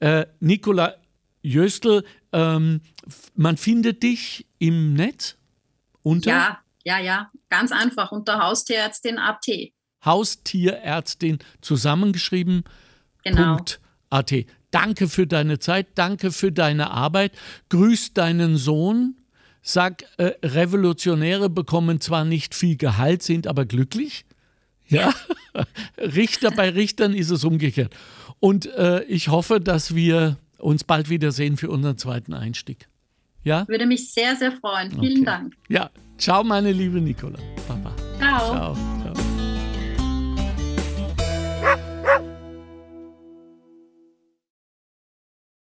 [0.00, 0.96] Äh, Nicola
[1.42, 2.80] Jöstl, ähm,
[3.34, 5.36] man findet dich im Netz
[6.02, 6.30] unter?
[6.30, 9.46] Ja, ja, ja, ganz einfach unter Haustierärztin.at.
[10.06, 12.64] Haustierärztin zusammengeschrieben.
[13.24, 13.58] Genau.
[14.08, 14.32] .at.
[14.70, 17.32] Danke für deine Zeit, danke für deine Arbeit.
[17.68, 19.16] Grüß deinen Sohn.
[19.62, 24.24] Sag, äh, Revolutionäre bekommen zwar nicht viel Gehalt, sind aber glücklich.
[24.86, 25.12] Ja,
[25.98, 27.92] Richter bei Richtern ist es umgekehrt.
[28.38, 32.88] Und äh, ich hoffe, dass wir uns bald wiedersehen für unseren zweiten Einstieg.
[33.42, 33.66] Ja?
[33.68, 34.90] Würde mich sehr, sehr freuen.
[34.90, 35.24] Vielen okay.
[35.24, 35.54] Dank.
[35.68, 37.38] Ja, ciao, meine liebe Nicola.
[37.66, 37.94] Ciao.
[38.18, 38.74] Ciao.
[38.74, 39.05] ciao.